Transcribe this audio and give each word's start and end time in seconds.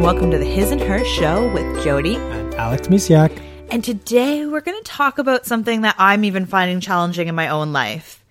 and 0.00 0.06
welcome 0.06 0.30
to 0.30 0.38
the 0.38 0.46
His 0.46 0.70
and 0.70 0.80
Her 0.80 1.04
Show 1.04 1.52
with 1.52 1.84
Jody. 1.84 2.16
And 2.16 2.54
Alex 2.54 2.88
Misiak. 2.88 3.38
And 3.70 3.84
today 3.84 4.46
we're 4.46 4.62
going 4.62 4.82
to 4.82 4.90
talk 4.90 5.18
about 5.18 5.44
something 5.44 5.82
that 5.82 5.94
I'm 5.98 6.24
even 6.24 6.46
finding 6.46 6.80
challenging 6.80 7.28
in 7.28 7.34
my 7.34 7.48
own 7.48 7.74
life 7.74 8.24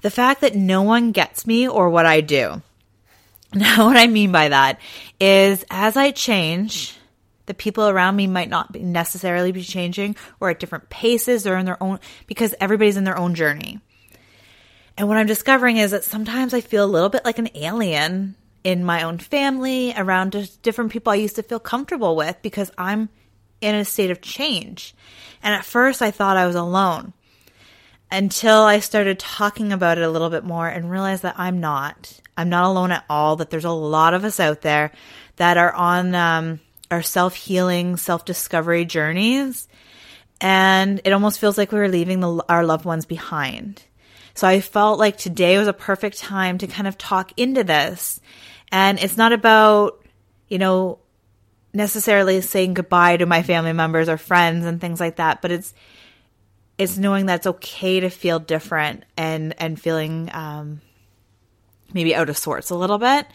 the 0.00 0.10
fact 0.10 0.40
that 0.40 0.56
no 0.56 0.82
one 0.82 1.12
gets 1.12 1.46
me 1.46 1.68
or 1.68 1.88
what 1.88 2.04
I 2.04 2.20
do. 2.20 2.62
Now, 3.54 3.86
what 3.86 3.96
I 3.96 4.08
mean 4.08 4.32
by 4.32 4.48
that 4.48 4.80
is 5.20 5.64
as 5.70 5.96
I 5.96 6.10
change, 6.10 6.96
the 7.46 7.54
people 7.54 7.88
around 7.88 8.16
me 8.16 8.26
might 8.26 8.50
not 8.50 8.72
be 8.72 8.80
necessarily 8.80 9.52
be 9.52 9.62
changing 9.62 10.16
or 10.40 10.50
at 10.50 10.58
different 10.58 10.90
paces 10.90 11.46
or 11.46 11.56
in 11.56 11.64
their 11.64 11.80
own, 11.80 12.00
because 12.26 12.56
everybody's 12.60 12.96
in 12.96 13.04
their 13.04 13.16
own 13.16 13.36
journey. 13.36 13.78
And 14.96 15.06
what 15.06 15.16
I'm 15.16 15.26
discovering 15.26 15.76
is 15.76 15.92
that 15.92 16.02
sometimes 16.02 16.52
I 16.52 16.60
feel 16.60 16.84
a 16.84 16.86
little 16.86 17.08
bit 17.08 17.24
like 17.24 17.38
an 17.38 17.50
alien 17.54 18.34
in 18.64 18.84
my 18.84 19.02
own 19.02 19.18
family, 19.18 19.94
around 19.96 20.32
just 20.32 20.62
different 20.62 20.92
people 20.92 21.12
I 21.12 21.16
used 21.16 21.36
to 21.36 21.42
feel 21.42 21.60
comfortable 21.60 22.16
with 22.16 22.36
because 22.42 22.70
I'm 22.76 23.08
in 23.60 23.74
a 23.74 23.84
state 23.84 24.10
of 24.10 24.20
change. 24.20 24.94
And 25.42 25.54
at 25.54 25.64
first 25.64 26.02
I 26.02 26.10
thought 26.10 26.36
I 26.36 26.46
was 26.46 26.56
alone 26.56 27.12
until 28.10 28.62
I 28.62 28.80
started 28.80 29.18
talking 29.18 29.72
about 29.72 29.98
it 29.98 30.04
a 30.04 30.10
little 30.10 30.30
bit 30.30 30.44
more 30.44 30.68
and 30.68 30.90
realized 30.90 31.22
that 31.22 31.38
I'm 31.38 31.60
not. 31.60 32.20
I'm 32.36 32.48
not 32.48 32.64
alone 32.64 32.92
at 32.92 33.04
all, 33.10 33.36
that 33.36 33.50
there's 33.50 33.64
a 33.64 33.70
lot 33.70 34.14
of 34.14 34.24
us 34.24 34.40
out 34.40 34.62
there 34.62 34.92
that 35.36 35.56
are 35.56 35.72
on 35.72 36.14
um, 36.14 36.60
our 36.90 37.02
self 37.02 37.34
healing, 37.34 37.96
self 37.96 38.24
discovery 38.24 38.84
journeys. 38.84 39.68
And 40.40 41.00
it 41.04 41.12
almost 41.12 41.40
feels 41.40 41.58
like 41.58 41.72
we 41.72 41.78
were 41.78 41.88
leaving 41.88 42.20
the, 42.20 42.44
our 42.48 42.64
loved 42.64 42.84
ones 42.84 43.04
behind. 43.04 43.82
So 44.34 44.46
I 44.46 44.60
felt 44.60 45.00
like 45.00 45.16
today 45.16 45.58
was 45.58 45.66
a 45.66 45.72
perfect 45.72 46.18
time 46.18 46.58
to 46.58 46.68
kind 46.68 46.86
of 46.86 46.96
talk 46.96 47.32
into 47.36 47.64
this. 47.64 48.20
And 48.70 48.98
it's 48.98 49.16
not 49.16 49.32
about, 49.32 50.04
you 50.48 50.58
know, 50.58 50.98
necessarily 51.72 52.40
saying 52.40 52.74
goodbye 52.74 53.16
to 53.16 53.26
my 53.26 53.42
family 53.42 53.72
members 53.72 54.08
or 54.08 54.16
friends 54.16 54.66
and 54.66 54.80
things 54.80 55.00
like 55.00 55.16
that, 55.16 55.42
but 55.42 55.50
it's 55.50 55.74
it's 56.76 56.96
knowing 56.96 57.26
that 57.26 57.36
it's 57.36 57.46
okay 57.46 58.00
to 58.00 58.08
feel 58.08 58.38
different 58.38 59.04
and 59.16 59.54
and 59.60 59.80
feeling 59.80 60.30
um, 60.32 60.80
maybe 61.92 62.14
out 62.14 62.28
of 62.28 62.38
sorts 62.38 62.70
a 62.70 62.76
little 62.76 62.98
bit. 62.98 63.26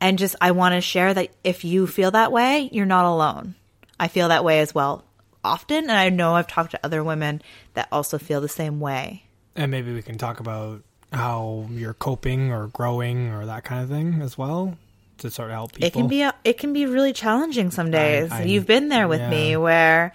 And 0.00 0.18
just 0.18 0.36
I 0.40 0.50
want 0.50 0.74
to 0.74 0.80
share 0.80 1.14
that 1.14 1.30
if 1.44 1.64
you 1.64 1.86
feel 1.86 2.10
that 2.10 2.32
way, 2.32 2.68
you're 2.72 2.86
not 2.86 3.04
alone. 3.04 3.54
I 3.98 4.08
feel 4.08 4.28
that 4.28 4.44
way 4.44 4.60
as 4.60 4.74
well 4.74 5.04
often, 5.44 5.84
and 5.84 5.92
I 5.92 6.08
know 6.08 6.34
I've 6.34 6.46
talked 6.46 6.72
to 6.72 6.80
other 6.84 7.02
women 7.02 7.42
that 7.74 7.88
also 7.90 8.18
feel 8.18 8.40
the 8.40 8.48
same 8.48 8.80
way. 8.80 9.24
And 9.54 9.70
maybe 9.70 9.92
we 9.92 10.02
can 10.02 10.18
talk 10.18 10.40
about 10.40 10.82
how 11.12 11.68
you're 11.70 11.94
coping 11.94 12.52
or 12.52 12.68
growing 12.68 13.28
or 13.28 13.46
that 13.46 13.64
kind 13.64 13.82
of 13.82 13.88
thing 13.88 14.22
as 14.22 14.36
well 14.38 14.76
to 15.18 15.30
sort 15.30 15.50
of 15.50 15.54
help 15.54 15.72
people. 15.72 15.86
It 15.86 15.92
can 15.92 16.08
be 16.08 16.22
a, 16.22 16.34
it 16.44 16.58
can 16.58 16.72
be 16.72 16.86
really 16.86 17.12
challenging 17.12 17.70
some 17.70 17.90
days. 17.90 18.30
I, 18.30 18.40
I, 18.40 18.42
You've 18.44 18.66
been 18.66 18.88
there 18.88 19.08
with 19.08 19.20
yeah. 19.20 19.30
me 19.30 19.56
where 19.56 20.14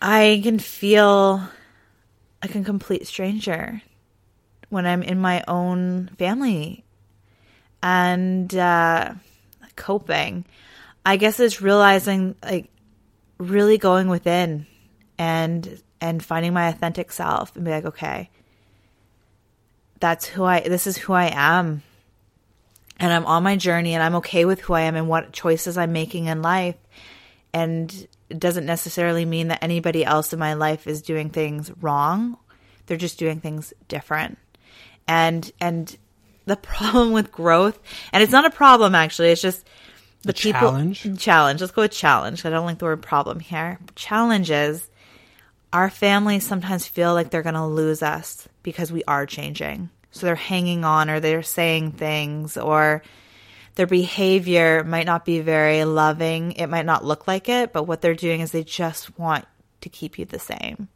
I 0.00 0.40
can 0.42 0.58
feel 0.58 1.42
like 2.42 2.54
a 2.54 2.62
complete 2.62 3.06
stranger 3.06 3.82
when 4.68 4.86
I'm 4.86 5.02
in 5.02 5.18
my 5.18 5.44
own 5.48 6.08
family 6.18 6.84
and 7.82 8.54
uh, 8.54 9.14
coping. 9.76 10.44
I 11.06 11.16
guess 11.16 11.38
it's 11.38 11.60
realizing 11.60 12.34
like 12.42 12.70
really 13.38 13.78
going 13.78 14.08
within 14.08 14.66
and 15.18 15.82
and 16.00 16.22
finding 16.22 16.52
my 16.52 16.68
authentic 16.68 17.12
self 17.12 17.54
and 17.56 17.64
be 17.64 17.70
like, 17.70 17.84
okay, 17.84 18.30
that's 20.00 20.26
who 20.26 20.44
I 20.44 20.60
this 20.60 20.86
is 20.86 20.96
who 20.96 21.12
I 21.12 21.30
am. 21.34 21.82
And 22.98 23.12
I'm 23.12 23.26
on 23.26 23.42
my 23.42 23.56
journey 23.56 23.94
and 23.94 24.02
I'm 24.02 24.16
okay 24.16 24.44
with 24.44 24.60
who 24.60 24.72
I 24.72 24.82
am 24.82 24.94
and 24.94 25.08
what 25.08 25.32
choices 25.32 25.76
I'm 25.76 25.92
making 25.92 26.26
in 26.26 26.42
life. 26.42 26.76
And 27.52 28.06
it 28.30 28.38
doesn't 28.38 28.66
necessarily 28.66 29.24
mean 29.24 29.48
that 29.48 29.62
anybody 29.62 30.04
else 30.04 30.32
in 30.32 30.38
my 30.38 30.54
life 30.54 30.86
is 30.86 31.02
doing 31.02 31.30
things 31.30 31.70
wrong. 31.80 32.36
They're 32.86 32.96
just 32.96 33.18
doing 33.18 33.40
things 33.40 33.72
different. 33.88 34.38
And 35.06 35.50
and 35.60 35.96
the 36.46 36.56
problem 36.74 37.12
with 37.12 37.32
growth, 37.32 37.78
and 38.12 38.22
it's 38.22 38.32
not 38.32 38.44
a 38.44 38.50
problem 38.50 38.94
actually, 38.94 39.30
it's 39.30 39.42
just 39.42 39.64
the, 40.22 40.28
the 40.28 40.32
people 40.34 40.60
challenge. 40.60 41.18
Challenge. 41.18 41.60
Let's 41.60 41.72
go 41.72 41.82
with 41.82 41.92
challenge. 41.92 42.44
I 42.44 42.50
don't 42.50 42.66
like 42.66 42.78
the 42.78 42.86
word 42.86 43.02
problem 43.02 43.40
here. 43.40 43.78
Challenge 43.94 44.50
is 44.50 44.88
our 45.74 45.90
families 45.90 46.46
sometimes 46.46 46.86
feel 46.86 47.14
like 47.14 47.30
they're 47.30 47.42
going 47.42 47.56
to 47.56 47.66
lose 47.66 48.00
us 48.00 48.48
because 48.62 48.92
we 48.92 49.02
are 49.04 49.26
changing. 49.26 49.90
So 50.12 50.24
they're 50.24 50.36
hanging 50.36 50.84
on 50.84 51.10
or 51.10 51.18
they're 51.18 51.42
saying 51.42 51.92
things 51.92 52.56
or 52.56 53.02
their 53.74 53.88
behavior 53.88 54.84
might 54.84 55.04
not 55.04 55.24
be 55.24 55.40
very 55.40 55.84
loving. 55.84 56.52
It 56.52 56.68
might 56.68 56.86
not 56.86 57.04
look 57.04 57.26
like 57.26 57.48
it, 57.48 57.72
but 57.72 57.82
what 57.88 58.00
they're 58.00 58.14
doing 58.14 58.40
is 58.40 58.52
they 58.52 58.62
just 58.62 59.18
want 59.18 59.46
to 59.80 59.88
keep 59.88 60.16
you 60.16 60.24
the 60.24 60.38
same. 60.38 60.88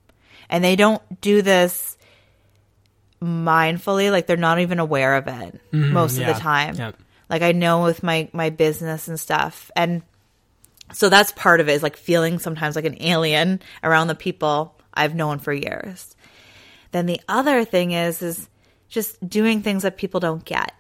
And 0.48 0.62
they 0.62 0.76
don't 0.76 1.02
do 1.20 1.42
this 1.42 1.98
mindfully, 3.20 4.12
like 4.12 4.28
they're 4.28 4.36
not 4.36 4.60
even 4.60 4.78
aware 4.78 5.16
of 5.16 5.26
it 5.26 5.60
mm-hmm, 5.72 5.92
most 5.92 6.16
yeah, 6.16 6.30
of 6.30 6.36
the 6.36 6.40
time. 6.40 6.76
Yeah. 6.76 6.92
Like 7.28 7.42
I 7.42 7.50
know 7.50 7.82
with 7.82 8.04
my 8.04 8.28
my 8.32 8.50
business 8.50 9.08
and 9.08 9.18
stuff 9.18 9.72
and 9.74 10.02
so 10.93 11.09
that's 11.09 11.32
part 11.32 11.60
of 11.60 11.69
it 11.69 11.72
is 11.72 11.82
like 11.82 11.97
feeling 11.97 12.38
sometimes 12.38 12.76
like 12.76 12.84
an 12.84 13.03
alien 13.03 13.60
around 13.82 14.09
the 14.09 14.15
people 14.15 14.76
I've 14.94 15.15
known 15.15 15.38
for 15.38 15.53
years. 15.53 16.16
Then 16.93 17.06
the 17.06 17.21
other 17.28 17.65
thing 17.65 17.93
is 17.93 18.22
is 18.22 18.49
just 18.88 19.28
doing 19.28 19.62
things 19.62 19.82
that 19.82 19.99
people 19.99 20.21
don't 20.21 20.44
get. 20.44 20.72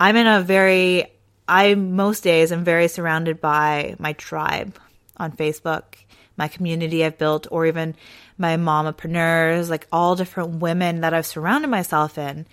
I'm 0.00 0.16
in 0.16 0.26
a 0.26 0.42
very 0.42 1.06
I 1.46 1.74
most 1.74 2.22
days 2.22 2.52
am 2.52 2.64
very 2.64 2.88
surrounded 2.88 3.40
by 3.40 3.96
my 3.98 4.14
tribe 4.14 4.78
on 5.16 5.32
Facebook, 5.32 5.82
my 6.36 6.48
community 6.48 7.04
I've 7.04 7.18
built, 7.18 7.46
or 7.50 7.66
even 7.66 7.94
my 8.38 8.56
mompreneurs, 8.56 9.68
like 9.68 9.86
all 9.92 10.16
different 10.16 10.60
women 10.60 11.02
that 11.02 11.14
I've 11.14 11.26
surrounded 11.26 11.68
myself 11.68 12.18
in. 12.18 12.46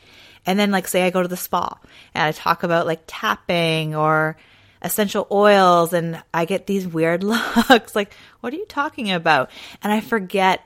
And 0.46 0.59
then 0.59 0.72
like 0.72 0.88
say 0.88 1.03
I 1.03 1.09
go 1.09 1.22
to 1.22 1.28
the 1.28 1.38
spa 1.38 1.78
and 2.14 2.24
I 2.24 2.31
talk 2.31 2.64
about 2.64 2.88
like 2.88 3.02
tapping 3.08 3.96
or 3.96 4.38
essential 4.81 5.28
oils 5.31 5.94
and 5.94 6.22
I 6.34 6.45
get 6.45 6.67
these 6.67 6.88
weird 6.88 7.23
looks 7.69 7.95
like, 7.95 8.13
what 8.40 8.53
are 8.53 8.57
you 8.57 8.66
talking 8.66 9.12
about? 9.12 9.51
And 9.84 9.91
I 9.91 10.01
forget 10.01 10.62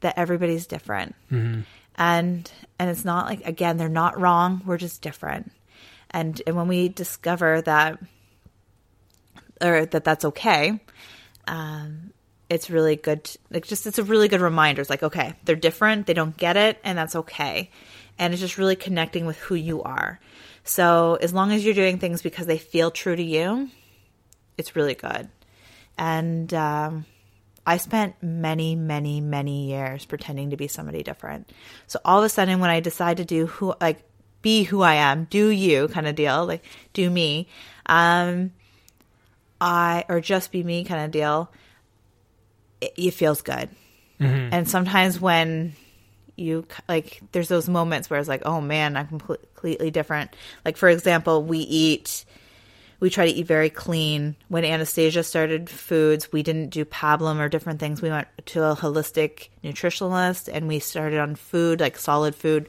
that 0.00 0.18
everybody's 0.18 0.66
different. 0.66 1.14
Mm-hmm. 1.30 1.62
And 1.96 2.50
and 2.78 2.90
it's 2.90 3.04
not 3.04 3.26
like 3.26 3.46
again, 3.46 3.76
they're 3.76 3.88
not 3.88 4.18
wrong, 4.18 4.62
we're 4.64 4.78
just 4.78 5.02
different. 5.02 5.52
And 6.10 6.40
and 6.46 6.56
when 6.56 6.68
we 6.68 6.88
discover 6.88 7.60
that 7.62 7.98
or 9.60 9.84
that 9.86 10.04
that's 10.04 10.24
okay, 10.24 10.80
um, 11.46 12.12
it's 12.48 12.70
really 12.70 12.96
good. 12.96 13.30
Like 13.50 13.66
just 13.66 13.86
it's 13.86 13.98
a 13.98 14.04
really 14.04 14.28
good 14.28 14.40
reminder. 14.40 14.80
It's 14.80 14.90
like 14.90 15.02
okay, 15.02 15.34
they're 15.44 15.56
different, 15.56 16.06
they 16.06 16.14
don't 16.14 16.36
get 16.36 16.56
it, 16.56 16.78
and 16.84 16.96
that's 16.96 17.16
okay. 17.16 17.70
And 18.20 18.34
it's 18.34 18.40
just 18.40 18.58
really 18.58 18.76
connecting 18.76 19.24
with 19.24 19.38
who 19.38 19.54
you 19.56 19.82
are. 19.82 20.20
So 20.62 21.16
as 21.20 21.32
long 21.32 21.50
as 21.50 21.64
you're 21.64 21.74
doing 21.74 21.98
things 21.98 22.20
because 22.20 22.46
they 22.46 22.58
feel 22.58 22.90
true 22.90 23.16
to 23.16 23.22
you, 23.22 23.70
it's 24.58 24.76
really 24.76 24.94
good. 24.94 25.28
And 25.96 26.52
um, 26.52 27.06
I 27.66 27.78
spent 27.78 28.22
many, 28.22 28.76
many, 28.76 29.22
many 29.22 29.70
years 29.70 30.04
pretending 30.04 30.50
to 30.50 30.58
be 30.58 30.68
somebody 30.68 31.02
different. 31.02 31.50
So 31.86 31.98
all 32.04 32.18
of 32.18 32.24
a 32.24 32.28
sudden, 32.28 32.60
when 32.60 32.68
I 32.68 32.80
decide 32.80 33.16
to 33.16 33.24
do 33.24 33.46
who, 33.46 33.74
like, 33.80 34.02
be 34.42 34.64
who 34.64 34.82
I 34.82 34.94
am, 34.94 35.24
do 35.24 35.48
you 35.48 35.88
kind 35.88 36.06
of 36.06 36.14
deal, 36.14 36.46
like, 36.46 36.62
do 36.92 37.08
me, 37.08 37.48
um, 37.86 38.52
I, 39.60 40.04
or 40.10 40.20
just 40.20 40.52
be 40.52 40.62
me 40.62 40.84
kind 40.84 41.04
of 41.04 41.10
deal, 41.10 41.50
it, 42.82 42.92
it 42.96 43.10
feels 43.12 43.40
good. 43.40 43.70
Mm-hmm. 44.20 44.52
And 44.52 44.68
sometimes 44.68 45.18
when 45.18 45.72
you, 46.40 46.66
like, 46.88 47.20
there's 47.32 47.48
those 47.48 47.68
moments 47.68 48.10
where 48.10 48.18
it's 48.18 48.28
like, 48.28 48.42
oh 48.46 48.60
man, 48.60 48.96
I'm 48.96 49.06
completely 49.06 49.90
different. 49.90 50.34
Like, 50.64 50.76
for 50.76 50.88
example, 50.88 51.42
we 51.42 51.58
eat, 51.58 52.24
we 52.98 53.10
try 53.10 53.26
to 53.26 53.32
eat 53.32 53.46
very 53.46 53.70
clean. 53.70 54.36
When 54.48 54.64
Anastasia 54.64 55.22
started 55.22 55.70
foods, 55.70 56.32
we 56.32 56.42
didn't 56.42 56.70
do 56.70 56.84
pablum 56.84 57.38
or 57.38 57.48
different 57.48 57.80
things. 57.80 58.02
We 58.02 58.10
went 58.10 58.28
to 58.46 58.64
a 58.64 58.76
holistic 58.76 59.48
nutritionalist 59.62 60.48
and 60.52 60.66
we 60.66 60.78
started 60.78 61.18
on 61.18 61.34
food, 61.34 61.80
like 61.80 61.98
solid 61.98 62.34
food. 62.34 62.68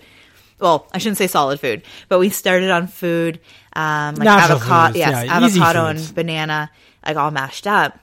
Well, 0.59 0.88
I 0.94 1.00
shouldn't 1.00 1.17
say 1.17 1.27
solid 1.27 1.59
food, 1.59 1.81
but 2.07 2.19
we 2.19 2.29
started 2.29 2.69
on 2.69 2.85
food, 2.85 3.39
um, 3.74 4.15
like 4.15 4.27
avocado, 4.27 4.97
yes, 4.97 5.25
yeah, 5.25 5.38
avocado 5.38 5.88
and 5.88 6.15
banana, 6.15 6.69
like 7.03 7.17
all 7.17 7.31
mashed 7.31 7.65
up. 7.65 7.97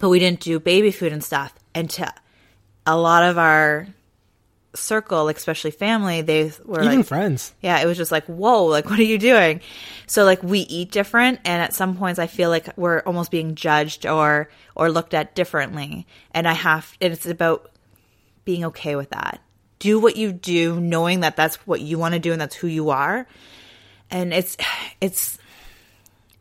But 0.00 0.08
we 0.08 0.18
didn't 0.18 0.40
do 0.40 0.58
baby 0.58 0.90
food 0.90 1.12
and 1.12 1.22
stuff. 1.22 1.54
And 1.74 1.90
to 1.90 2.10
a 2.86 2.96
lot 2.96 3.24
of 3.24 3.38
our 3.38 3.86
circle, 4.74 5.24
like 5.24 5.36
especially 5.36 5.70
family, 5.70 6.22
they 6.22 6.52
were 6.64 6.82
even 6.82 6.98
like, 6.98 7.06
friends. 7.06 7.54
Yeah, 7.60 7.80
it 7.80 7.86
was 7.86 7.96
just 7.96 8.12
like, 8.12 8.26
whoa, 8.26 8.64
like 8.64 8.84
what 8.90 8.98
are 8.98 9.04
you 9.04 9.18
doing? 9.18 9.60
So 10.06 10.24
like 10.24 10.42
we 10.42 10.60
eat 10.60 10.90
different, 10.90 11.40
and 11.44 11.62
at 11.62 11.72
some 11.72 11.96
points 11.96 12.18
I 12.18 12.26
feel 12.26 12.50
like 12.50 12.76
we're 12.76 13.00
almost 13.00 13.30
being 13.30 13.54
judged 13.54 14.06
or 14.06 14.48
or 14.74 14.90
looked 14.90 15.14
at 15.14 15.34
differently, 15.34 16.06
and 16.32 16.46
I 16.46 16.52
have. 16.52 16.96
And 17.00 17.12
it's 17.12 17.26
about 17.26 17.70
being 18.44 18.64
okay 18.66 18.96
with 18.96 19.10
that. 19.10 19.40
Do 19.78 19.98
what 19.98 20.16
you 20.16 20.32
do, 20.32 20.80
knowing 20.80 21.20
that 21.20 21.36
that's 21.36 21.56
what 21.66 21.80
you 21.80 21.98
want 21.98 22.14
to 22.14 22.20
do 22.20 22.32
and 22.32 22.40
that's 22.40 22.54
who 22.54 22.66
you 22.66 22.90
are. 22.90 23.26
And 24.10 24.32
it's 24.32 24.56
it's 25.00 25.38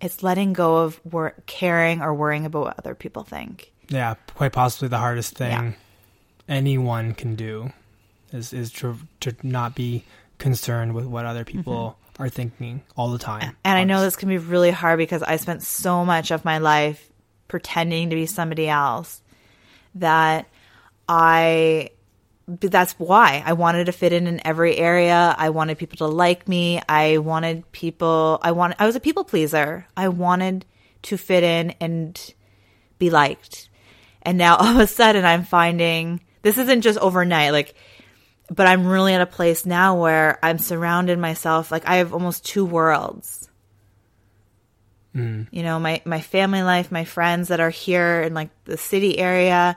it's 0.01 0.21
letting 0.21 0.53
go 0.53 0.77
of 0.77 0.99
wor- 1.05 1.35
caring 1.45 2.01
or 2.01 2.13
worrying 2.13 2.45
about 2.45 2.65
what 2.65 2.79
other 2.79 2.95
people 2.95 3.23
think. 3.23 3.71
Yeah, 3.89 4.15
quite 4.35 4.53
possibly 4.53 4.87
the 4.87 4.97
hardest 4.97 5.35
thing 5.35 5.51
yeah. 5.51 5.71
anyone 6.47 7.13
can 7.13 7.35
do 7.35 7.71
is 8.33 8.51
is 8.51 8.71
to 8.73 8.97
to 9.21 9.35
not 9.43 9.75
be 9.75 10.03
concerned 10.37 10.93
with 10.93 11.05
what 11.05 11.25
other 11.25 11.45
people 11.45 11.97
mm-hmm. 12.13 12.23
are 12.23 12.29
thinking 12.29 12.81
all 12.97 13.11
the 13.11 13.19
time. 13.19 13.55
And 13.63 13.77
I 13.77 13.83
know 13.85 14.01
this 14.01 14.15
can 14.15 14.29
be 14.29 14.37
really 14.37 14.71
hard 14.71 14.97
because 14.97 15.23
I 15.23 15.37
spent 15.37 15.63
so 15.63 16.03
much 16.03 16.31
of 16.31 16.43
my 16.43 16.57
life 16.57 17.09
pretending 17.47 18.09
to 18.09 18.15
be 18.15 18.25
somebody 18.25 18.67
else 18.67 19.21
that 19.95 20.47
I 21.07 21.91
that's 22.47 22.93
why 22.93 23.41
I 23.45 23.53
wanted 23.53 23.85
to 23.85 23.93
fit 23.93 24.11
in 24.11 24.27
in 24.27 24.45
every 24.45 24.77
area. 24.77 25.33
I 25.37 25.49
wanted 25.51 25.77
people 25.77 25.97
to 25.97 26.07
like 26.07 26.47
me. 26.47 26.81
I 26.89 27.19
wanted 27.19 27.71
people 27.71 28.39
I 28.41 28.51
want 28.51 28.75
I 28.79 28.85
was 28.85 28.95
a 28.95 28.99
people 28.99 29.23
pleaser. 29.23 29.87
I 29.95 30.09
wanted 30.09 30.65
to 31.03 31.17
fit 31.17 31.43
in 31.43 31.71
and 31.79 32.33
be 32.97 33.09
liked. 33.09 33.69
And 34.23 34.37
now 34.37 34.55
all 34.57 34.67
of 34.67 34.79
a 34.79 34.87
sudden 34.87 35.25
I'm 35.25 35.43
finding 35.43 36.21
this 36.41 36.57
isn't 36.57 36.81
just 36.81 36.99
overnight 36.99 37.53
like 37.53 37.75
but 38.49 38.67
I'm 38.67 38.85
really 38.85 39.13
at 39.13 39.21
a 39.21 39.25
place 39.25 39.65
now 39.65 39.99
where 39.99 40.37
I'm 40.43 40.57
surrounded 40.57 41.17
myself 41.19 41.71
like 41.71 41.87
I 41.87 41.97
have 41.97 42.13
almost 42.13 42.45
two 42.45 42.65
worlds. 42.65 43.49
Mm. 45.15 45.47
You 45.51 45.63
know, 45.63 45.79
my 45.79 46.01
my 46.05 46.21
family 46.21 46.63
life, 46.63 46.91
my 46.91 47.05
friends 47.05 47.49
that 47.49 47.59
are 47.59 47.69
here 47.69 48.21
in 48.21 48.33
like 48.33 48.49
the 48.65 48.77
city 48.77 49.17
area, 49.19 49.75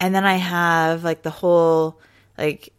and 0.00 0.14
then 0.14 0.24
I 0.24 0.36
have 0.36 1.04
like 1.04 1.22
the 1.22 1.30
whole 1.30 2.00
like 2.36 2.72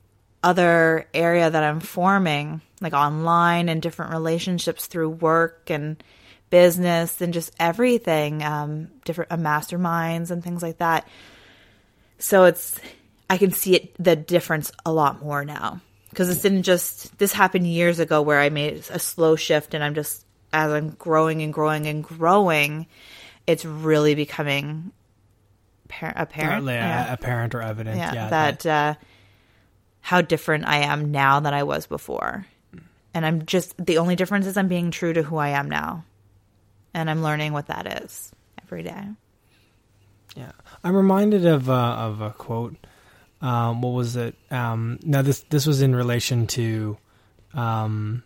other 0.44 1.08
area 1.14 1.50
that 1.50 1.64
I'm 1.64 1.80
forming, 1.80 2.62
like 2.82 2.94
online 2.94 3.70
and 3.70 3.82
different 3.82 4.12
relationships 4.12 4.88
through 4.88 5.10
work 5.10 5.70
and 5.70 6.02
business 6.50 7.22
and 7.22 7.34
just 7.34 7.54
everything, 7.60 8.44
um, 8.44 8.90
different 9.04 9.32
uh, 9.32 9.38
masterminds 9.38 10.32
and 10.32 10.44
things 10.44 10.62
like 10.62 10.78
that. 10.78 11.08
So 12.20 12.46
it's 12.46 12.80
I 13.30 13.38
can 13.38 13.52
see 13.52 13.76
it 13.76 13.96
the 14.02 14.16
difference 14.16 14.72
a 14.86 14.92
lot 14.92 15.22
more 15.22 15.44
now 15.44 15.82
because 16.10 16.30
this 16.30 16.42
didn't 16.42 16.64
just 16.64 17.18
this 17.18 17.34
happened 17.34 17.68
years 17.68 18.00
ago 18.00 18.22
where 18.22 18.40
I 18.40 18.50
made 18.50 18.86
a 18.90 19.00
slow 19.00 19.36
shift 19.36 19.74
and 19.74 19.84
I'm 19.84 19.94
just 19.94 20.26
as 20.54 20.72
I'm 20.72 20.92
growing 20.92 21.42
and 21.42 21.54
growing 21.54 21.88
and 21.88 22.04
growing, 22.04 22.88
it's 23.46 23.66
really 23.66 24.16
becoming 24.16 24.92
par- 25.88 26.14
apparent, 26.16 26.66
yeah. 26.66 27.12
apparent 27.12 27.54
or 27.54 27.62
evident, 27.62 27.98
yeah, 27.98 28.14
yeah 28.14 28.30
that, 28.30 28.60
that. 28.60 28.96
Uh, 28.96 29.00
how 30.02 30.22
different 30.22 30.66
I 30.66 30.78
am 30.78 31.12
now 31.12 31.42
than 31.42 31.54
I 31.54 31.64
was 31.64 31.86
before, 31.86 32.48
and 33.14 33.26
I'm 33.26 33.46
just 33.46 33.76
the 33.78 33.98
only 33.98 34.16
difference 34.16 34.46
is 34.48 34.56
I'm 34.56 34.70
being 34.70 34.90
true 34.90 35.12
to 35.12 35.22
who 35.22 35.36
I 35.36 35.50
am 35.50 35.70
now, 35.70 36.06
and 36.94 37.10
I'm 37.10 37.22
learning 37.22 37.52
what 37.52 37.68
that 37.68 38.04
is 38.04 38.32
every 38.64 38.84
day. 38.84 39.04
Yeah, 40.36 40.54
I'm 40.82 40.96
reminded 40.96 41.46
of 41.46 41.70
uh, 41.70 41.74
of 41.74 42.22
a 42.22 42.32
quote 42.32 42.78
um, 43.42 43.82
what 43.82 43.92
was 43.92 44.16
it? 44.16 44.36
Um, 44.52 45.00
now 45.04 45.22
this 45.22 45.42
this 45.50 45.66
was 45.66 45.82
in 45.82 45.96
relation 45.96 46.48
to, 46.48 46.98
um, 47.54 48.24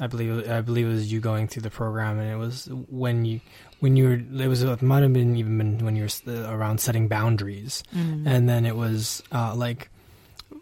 I 0.00 0.06
believe 0.06 0.48
I 0.50 0.60
believe 0.60 0.86
it 0.86 0.92
was 0.92 1.12
you 1.12 1.20
going 1.20 1.48
through 1.48 1.62
the 1.62 1.70
program, 1.70 2.18
and 2.18 2.30
it 2.30 2.36
was 2.36 2.68
when 2.88 3.24
you 3.24 3.40
when 3.80 3.96
you 3.96 4.04
were 4.04 4.42
it 4.44 4.48
was 4.48 4.62
it 4.62 4.82
might 4.82 5.02
have 5.02 5.12
been 5.12 5.36
even 5.36 5.58
been 5.58 5.78
when 5.84 5.96
you 5.96 6.06
were 6.26 6.44
around 6.44 6.78
setting 6.78 7.08
boundaries, 7.08 7.82
mm-hmm. 7.94 8.26
and 8.26 8.48
then 8.48 8.64
it 8.64 8.76
was 8.76 9.22
uh, 9.32 9.54
like 9.54 9.90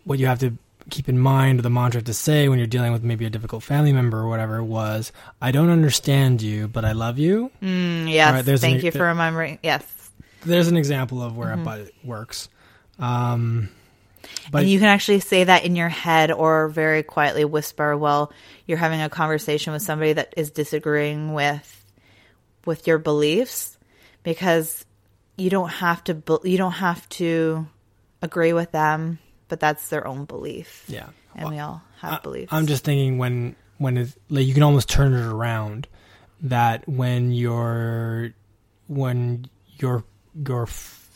what 0.05 0.19
you 0.19 0.27
have 0.27 0.39
to 0.39 0.57
keep 0.89 1.09
in 1.09 1.19
mind 1.19 1.59
or 1.59 1.63
the 1.63 1.71
mantra 1.71 2.03
to 2.03 2.15
say 2.15 2.49
when 2.49 2.59
you're 2.59 2.67
dealing 2.67 2.93
with 2.93 3.05
maybe 3.05 3.25
a 3.25 3.31
difficult 3.31 3.63
family 3.63 3.93
member 3.93 4.19
or 4.19 4.29
whatever 4.29 4.65
was 4.65 5.13
I 5.41 5.53
don't 5.53 5.71
understand 5.71 6.41
you, 6.41 6.69
but 6.69 6.87
I 6.87 6.93
love 6.93 7.19
you. 7.19 7.51
Mm, 7.63 8.11
yes, 8.11 8.47
right, 8.47 8.59
thank 8.59 8.79
an, 8.79 8.85
you 8.87 8.91
for 8.91 9.05
remembering. 9.05 9.59
Yes, 9.63 9.85
there's 10.47 10.69
an 10.69 10.79
example 10.79 11.23
of 11.23 11.37
where 11.37 11.55
mm-hmm. 11.55 11.69
it 11.83 11.95
works. 12.03 12.49
Um, 13.01 13.69
but 14.53 14.63
and 14.63 14.71
you 14.71 14.79
can 14.79 14.89
actually 14.89 15.21
say 15.21 15.45
that 15.45 15.65
in 15.65 15.77
your 15.77 15.89
head 15.89 16.31
or 16.31 16.69
very 16.69 17.03
quietly 17.03 17.45
whisper 17.45 17.97
while 17.97 18.33
you're 18.67 18.79
having 18.79 19.01
a 19.01 19.09
conversation 19.09 19.73
with 19.73 19.83
somebody 19.83 20.13
that 20.13 20.35
is 20.37 20.51
disagreeing 20.51 21.33
with 21.33 21.77
with 22.67 22.87
your 22.87 22.99
beliefs 22.99 23.79
because 24.23 24.85
you 25.37 25.49
don't 25.49 25.71
have 25.71 26.05
to 26.05 26.23
you 26.45 26.59
don't 26.59 26.73
have 26.73 27.09
to 27.09 27.67
agree 28.23 28.53
with 28.53 28.71
them 28.73 29.19
but 29.51 29.61
that's 29.61 29.89
their 29.89 30.07
own 30.07 30.25
belief. 30.25 30.85
Yeah. 30.89 31.11
And 31.35 31.45
well, 31.45 31.53
we 31.53 31.59
all 31.59 31.83
have 31.99 32.15
I, 32.15 32.19
beliefs. 32.21 32.53
I'm 32.53 32.67
just 32.67 32.85
thinking 32.85 33.19
when 33.19 33.55
when 33.77 33.99
it's, 33.99 34.17
like 34.31 34.47
you 34.47 34.55
can 34.55 34.63
almost 34.63 34.89
turn 34.89 35.13
it 35.13 35.27
around 35.27 35.87
that 36.43 36.89
when 36.89 37.33
you're 37.33 38.33
when 38.89 39.51
your 39.79 40.05
your 40.35 40.67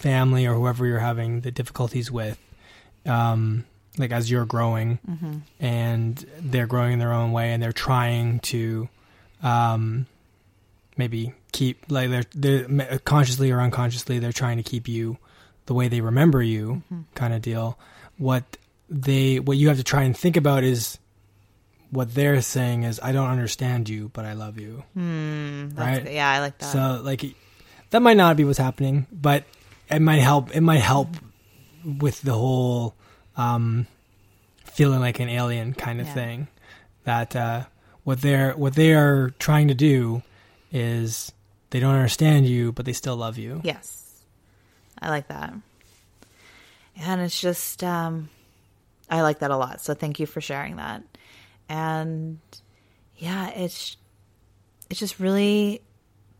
family 0.04 0.46
or 0.46 0.54
whoever 0.54 0.86
you're 0.86 0.98
having 0.98 1.40
the 1.40 1.50
difficulties 1.50 2.10
with, 2.10 2.38
um, 3.06 3.64
like 3.96 4.12
as 4.12 4.30
you're 4.30 4.44
growing 4.44 4.98
mm-hmm. 5.08 5.38
and 5.58 6.26
they're 6.38 6.66
growing 6.66 6.92
in 6.92 6.98
their 6.98 7.12
own 7.12 7.32
way 7.32 7.52
and 7.52 7.62
they're 7.62 7.72
trying 7.72 8.38
to, 8.40 8.88
um, 9.42 10.06
maybe 10.96 11.32
keep 11.52 11.84
like 11.88 12.10
they're, 12.10 12.24
they're 12.34 12.98
consciously 13.00 13.50
or 13.50 13.60
unconsciously 13.60 14.18
they're 14.18 14.32
trying 14.32 14.58
to 14.58 14.62
keep 14.62 14.88
you 14.88 15.16
the 15.66 15.74
way 15.74 15.88
they 15.88 16.00
remember 16.00 16.42
you 16.42 16.82
mm-hmm. 16.92 17.02
kind 17.14 17.32
of 17.32 17.40
deal. 17.40 17.78
What 18.18 18.44
they 18.90 19.40
what 19.40 19.56
you 19.56 19.68
have 19.68 19.78
to 19.78 19.84
try 19.84 20.02
and 20.02 20.16
think 20.16 20.36
about 20.36 20.62
is 20.62 20.98
what 21.90 22.14
they're 22.14 22.40
saying 22.42 22.82
is 22.82 23.00
I 23.02 23.12
don't 23.12 23.30
understand 23.30 23.88
you, 23.88 24.10
but 24.12 24.24
I 24.24 24.34
love 24.34 24.58
you. 24.58 24.82
Mm, 24.96 25.78
right? 25.78 26.12
Yeah, 26.12 26.30
I 26.30 26.40
like 26.40 26.58
that. 26.58 26.72
So 26.72 27.00
like 27.02 27.24
that 27.90 28.00
might 28.00 28.16
not 28.16 28.36
be 28.36 28.44
what's 28.44 28.58
happening, 28.58 29.06
but 29.10 29.44
it 29.90 30.00
might 30.00 30.20
help. 30.20 30.54
It 30.54 30.60
might 30.60 30.80
help 30.80 31.08
with 31.84 32.22
the 32.22 32.32
whole 32.32 32.94
um, 33.36 33.86
feeling 34.64 35.00
like 35.00 35.20
an 35.20 35.28
alien 35.28 35.74
kind 35.74 36.00
of 36.00 36.06
yeah. 36.08 36.14
thing. 36.14 36.48
That 37.04 37.36
uh, 37.36 37.64
what 38.04 38.20
they're 38.20 38.52
what 38.52 38.74
they 38.74 38.94
are 38.94 39.30
trying 39.38 39.68
to 39.68 39.74
do 39.74 40.22
is 40.72 41.32
they 41.70 41.80
don't 41.80 41.94
understand 41.94 42.46
you, 42.46 42.72
but 42.72 42.86
they 42.86 42.92
still 42.92 43.16
love 43.16 43.38
you. 43.38 43.60
Yes, 43.64 44.22
I 45.00 45.10
like 45.10 45.28
that, 45.28 45.52
and 46.96 47.20
it's 47.20 47.40
just 47.40 47.84
um, 47.84 48.30
I 49.10 49.22
like 49.22 49.40
that 49.40 49.50
a 49.50 49.56
lot. 49.56 49.80
So 49.80 49.94
thank 49.94 50.18
you 50.18 50.26
for 50.26 50.40
sharing 50.40 50.76
that. 50.76 51.02
And 51.68 52.38
yeah, 53.16 53.50
it's 53.50 53.96
it's 54.90 55.00
just 55.00 55.20
really 55.20 55.82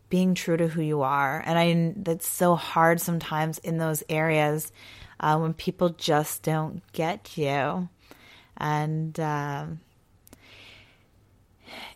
being 0.09 0.35
true 0.35 0.57
to 0.57 0.67
who 0.67 0.81
you 0.81 1.01
are. 1.01 1.41
And 1.45 1.57
I 1.57 1.93
that's 1.97 2.27
so 2.27 2.55
hard 2.55 3.01
sometimes 3.01 3.57
in 3.59 3.77
those 3.77 4.03
areas 4.09 4.71
uh, 5.19 5.37
when 5.37 5.53
people 5.53 5.89
just 5.89 6.43
don't 6.43 6.81
get 6.93 7.37
you. 7.37 7.89
And 8.57 9.19
um, 9.19 9.79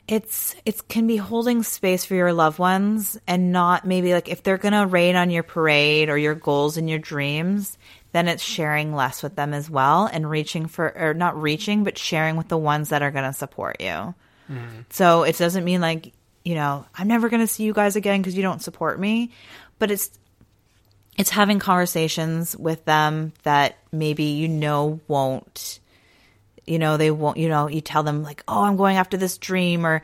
it's 0.09 0.55
it 0.65 0.87
can 0.87 1.05
be 1.05 1.17
holding 1.17 1.61
space 1.61 2.03
for 2.03 2.15
your 2.15 2.33
loved 2.33 2.57
ones 2.57 3.19
and 3.27 3.51
not 3.51 3.85
maybe 3.85 4.13
like 4.13 4.27
if 4.27 4.41
they're 4.41 4.57
gonna 4.57 4.87
rain 4.87 5.15
on 5.15 5.29
your 5.29 5.43
parade 5.43 6.09
or 6.09 6.17
your 6.17 6.33
goals 6.33 6.77
and 6.77 6.89
your 6.89 6.97
dreams 6.97 7.77
then 8.11 8.27
it's 8.27 8.41
sharing 8.41 8.95
less 8.95 9.21
with 9.21 9.35
them 9.35 9.53
as 9.53 9.69
well 9.69 10.09
and 10.11 10.27
reaching 10.27 10.65
for 10.65 10.91
or 10.97 11.13
not 11.13 11.39
reaching 11.39 11.83
but 11.83 11.97
sharing 11.97 12.35
with 12.37 12.47
the 12.47 12.57
ones 12.57 12.89
that 12.89 13.03
are 13.03 13.11
gonna 13.11 13.31
support 13.31 13.77
you 13.79 14.15
mm. 14.49 14.85
so 14.89 15.21
it 15.21 15.37
doesn't 15.37 15.63
mean 15.63 15.79
like 15.79 16.11
you 16.49 16.55
know, 16.55 16.83
I'm 16.95 17.07
never 17.07 17.29
going 17.29 17.41
to 17.41 17.47
see 17.47 17.61
you 17.61 17.73
guys 17.73 17.95
again 17.95 18.19
because 18.19 18.35
you 18.35 18.41
don't 18.41 18.59
support 18.59 18.99
me. 18.99 19.29
But 19.77 19.91
it's 19.91 20.09
it's 21.15 21.29
having 21.29 21.59
conversations 21.59 22.57
with 22.57 22.83
them 22.85 23.33
that 23.43 23.77
maybe 23.91 24.23
you 24.23 24.47
know 24.47 24.99
won't 25.07 25.79
you 26.65 26.79
know 26.79 26.97
they 26.97 27.11
won't 27.11 27.37
you 27.37 27.49
know 27.49 27.67
you 27.67 27.81
tell 27.81 28.01
them 28.01 28.23
like 28.23 28.43
oh 28.47 28.63
i'm 28.63 28.77
going 28.77 28.95
after 28.97 29.15
this 29.15 29.37
dream 29.37 29.85
or 29.85 30.01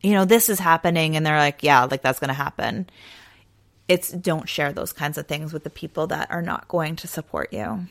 you 0.00 0.12
know 0.12 0.24
this 0.24 0.48
is 0.48 0.58
happening 0.58 1.16
and 1.16 1.24
they're 1.24 1.38
like 1.38 1.62
yeah 1.62 1.84
like 1.84 2.02
that's 2.02 2.18
going 2.18 2.28
to 2.28 2.34
happen 2.34 2.88
it's 3.88 4.10
don't 4.10 4.48
share 4.48 4.72
those 4.72 4.92
kinds 4.92 5.16
of 5.18 5.28
things 5.28 5.52
with 5.52 5.64
the 5.64 5.70
people 5.70 6.06
that 6.06 6.30
are 6.30 6.42
not 6.42 6.66
going 6.66 6.96
to 6.96 7.06
support 7.06 7.52
you 7.52 7.86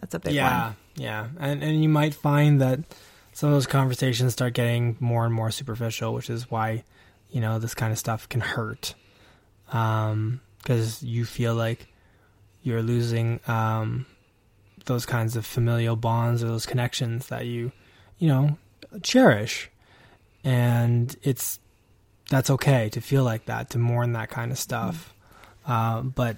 that's 0.00 0.14
a 0.14 0.18
big 0.18 0.30
one. 0.30 0.34
yeah, 0.34 0.64
one 0.66 0.76
yeah 0.94 1.28
and 1.40 1.62
and 1.62 1.82
you 1.82 1.88
might 1.88 2.14
find 2.14 2.60
that 2.60 2.80
some 3.32 3.48
of 3.48 3.54
those 3.54 3.66
conversations 3.66 4.34
start 4.34 4.52
getting 4.52 4.96
more 5.00 5.24
and 5.24 5.34
more 5.34 5.50
superficial 5.50 6.12
which 6.12 6.28
is 6.28 6.50
why 6.50 6.84
you 7.30 7.40
know 7.40 7.58
this 7.58 7.74
kind 7.74 7.92
of 7.92 7.98
stuff 7.98 8.28
can 8.28 8.40
hurt 8.40 8.94
because 9.66 10.12
um, 10.12 10.40
you 11.00 11.24
feel 11.24 11.54
like 11.54 11.88
you're 12.62 12.82
losing 12.82 13.40
um, 13.46 14.06
those 14.86 15.06
kinds 15.06 15.36
of 15.36 15.46
familial 15.46 15.96
bonds 15.96 16.42
or 16.42 16.48
those 16.48 16.66
connections 16.66 17.28
that 17.28 17.46
you 17.46 17.72
you 18.18 18.28
know 18.28 18.56
cherish 19.02 19.70
and 20.44 21.16
it's 21.22 21.60
that's 22.30 22.50
okay 22.50 22.88
to 22.88 23.00
feel 23.00 23.24
like 23.24 23.46
that 23.46 23.70
to 23.70 23.78
mourn 23.78 24.12
that 24.12 24.30
kind 24.30 24.50
of 24.50 24.58
stuff 24.58 25.14
mm-hmm. 25.66 25.72
uh, 25.72 26.02
but 26.02 26.36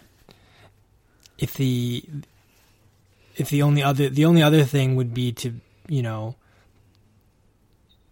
if 1.39 1.55
the 1.55 2.05
if 3.37 3.49
the 3.51 3.63
only 3.63 3.83
other 3.83 4.09
the 4.09 4.25
only 4.25 4.43
other 4.43 4.65
thing 4.65 4.97
would 4.97 5.15
be 5.15 5.33
to 5.33 5.55
you 5.89 6.03
know 6.03 6.35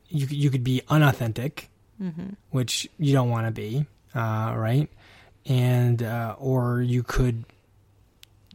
you 0.08 0.26
you 0.26 0.50
could 0.50 0.64
be 0.64 0.82
unauthentic 0.88 1.68
mm-hmm. 2.00 2.30
which 2.50 2.88
you 2.98 3.12
don't 3.12 3.30
want 3.30 3.46
to 3.46 3.52
be, 3.52 3.86
uh, 4.14 4.54
right? 4.56 4.88
And 5.46 6.02
uh, 6.02 6.36
or 6.38 6.82
you 6.82 7.02
could, 7.02 7.44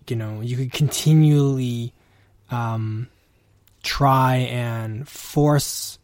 you 0.08 0.16
know, 0.16 0.42
you 0.42 0.58
could 0.58 0.72
continually 0.72 1.94
um, 2.52 3.08
try 3.82 4.36
and 4.36 5.08
force 5.08 6.00